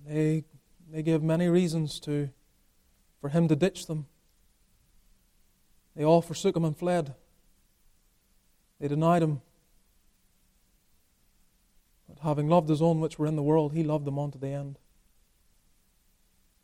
[0.07, 0.45] They,
[0.93, 2.29] they give many reasons to,
[3.23, 4.05] for Him to ditch them.
[5.99, 7.17] They all forsook him and fled.
[8.79, 9.41] They denied him.
[12.09, 14.47] But having loved his own which were in the world, he loved them unto the
[14.47, 14.79] end.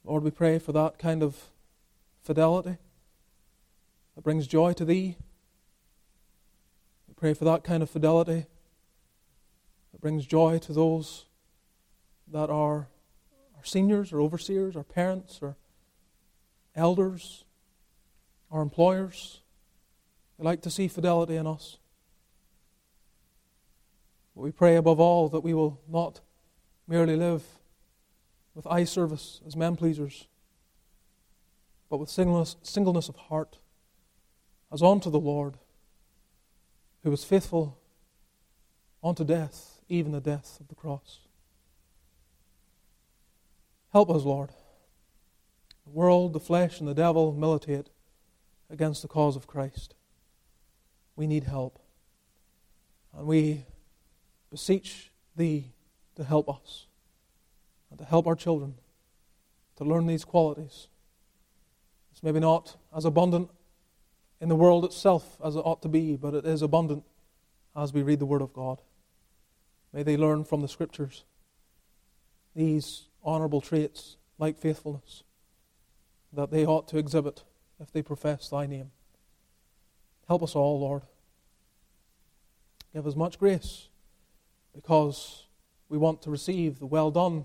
[0.05, 1.51] Lord, we pray for that kind of
[2.23, 2.77] fidelity
[4.15, 5.17] that brings joy to thee.
[7.09, 8.47] We pray for that kind of fidelity
[9.91, 11.25] that brings joy to those
[12.31, 12.87] that are
[13.57, 15.57] our seniors or overseers, our parents or
[16.77, 17.44] elders
[18.55, 19.41] our employers.
[20.39, 21.79] They like to see fidelity in us.
[24.35, 26.21] But we pray above all that we will not
[26.87, 27.43] merely live
[28.55, 30.29] with eye service as men pleasers,
[31.91, 33.59] but with singleness, singleness of heart
[34.73, 35.55] as unto the Lord,
[37.03, 37.79] who was faithful
[39.03, 41.21] unto death, even the death of the cross.
[43.93, 44.51] Help us, Lord.
[45.85, 47.91] The world, the flesh, and the devil militate
[48.71, 49.95] against the cause of Christ.
[51.17, 51.79] We need help.
[53.17, 53.67] And we
[54.51, 55.73] beseech Thee
[56.17, 56.87] to help us
[57.91, 58.75] and to help our children
[59.77, 60.89] to learn these qualities.
[62.13, 63.51] It's maybe not as abundant
[64.41, 67.05] in the world itself as it ought to be, but it is abundant
[67.77, 68.81] as we read the Word of God.
[69.93, 71.25] May they learn from the Scriptures
[72.55, 75.23] these honorable traits like faithfulness
[76.33, 77.43] that they ought to exhibit
[77.85, 78.91] if they profess thy name.
[80.27, 81.03] Help us all, Lord.
[82.95, 83.89] Give us much grace
[84.75, 85.45] because
[85.91, 87.45] we want to receive the well done,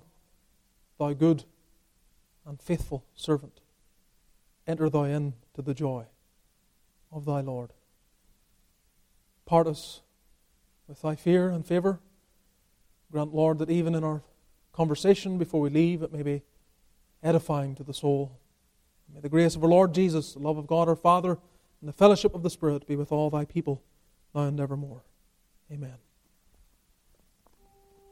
[0.97, 1.43] thy good
[2.45, 3.59] and faithful servant.
[4.65, 6.05] Enter thou in to the joy
[7.11, 7.73] of thy Lord.
[9.45, 10.01] Part us
[10.87, 11.99] with thy fear and favor.
[13.11, 14.21] Grant, Lord, that even in our
[14.71, 16.43] conversation before we leave, it may be
[17.21, 18.39] edifying to the soul.
[19.13, 21.37] May the grace of our Lord Jesus, the love of God our Father,
[21.81, 23.81] and the fellowship of the Spirit be with all thy people,
[24.33, 25.03] now and evermore.
[25.71, 25.95] Amen.